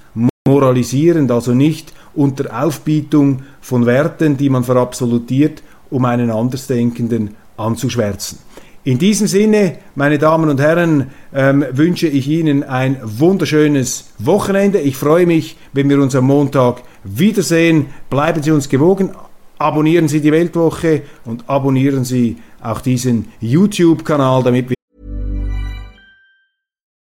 moralisierend, 0.49 1.31
also 1.31 1.55
nicht 1.55 1.93
unter 2.15 2.65
Aufbietung 2.65 3.43
von 3.61 3.87
Werten, 3.87 4.37
die 4.37 4.51
man 4.51 4.65
verabsolutiert, 4.65 5.63
um 5.91 6.05
einen 6.05 6.31
Andersdenkenden 6.31 7.37
anzuschwärzen. 7.57 8.39
In 8.85 8.99
diesem 8.99 9.27
Sinne, 9.27 9.79
meine 9.95 10.19
Damen 10.19 10.49
und 10.49 10.61
Herren, 10.61 11.11
ähm, 11.35 11.65
wünsche 11.73 12.09
ich 12.09 12.27
Ihnen 12.27 12.63
ein 12.63 12.97
wunderschönes 13.03 14.13
Wochenende. 14.19 14.81
Ich 14.81 14.97
freue 14.97 15.27
mich, 15.27 15.57
wenn 15.75 15.91
wir 15.91 16.01
uns 16.01 16.15
am 16.15 16.25
Montag 16.25 16.83
wiedersehen. 17.05 17.87
Bleiben 18.09 18.43
Sie 18.43 18.51
uns 18.51 18.69
gewogen. 18.69 19.11
Abonnieren 19.59 20.09
Sie 20.09 20.23
die 20.23 20.33
Weltwoche 20.33 21.03
und 21.27 21.45
abonnieren 21.51 22.05
Sie 22.05 22.39
auch 22.63 22.81
diesen 22.81 23.27
YouTube-Kanal, 23.41 24.43
damit 24.43 24.71
wir 24.71 24.78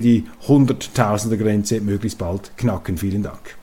Die 0.00 0.24
Hunderttausender 0.48 1.36
Grenze 1.36 1.80
möglichst 1.80 2.18
bald 2.18 2.56
knacken. 2.56 2.96
Vielen 2.96 3.22
Dank. 3.22 3.59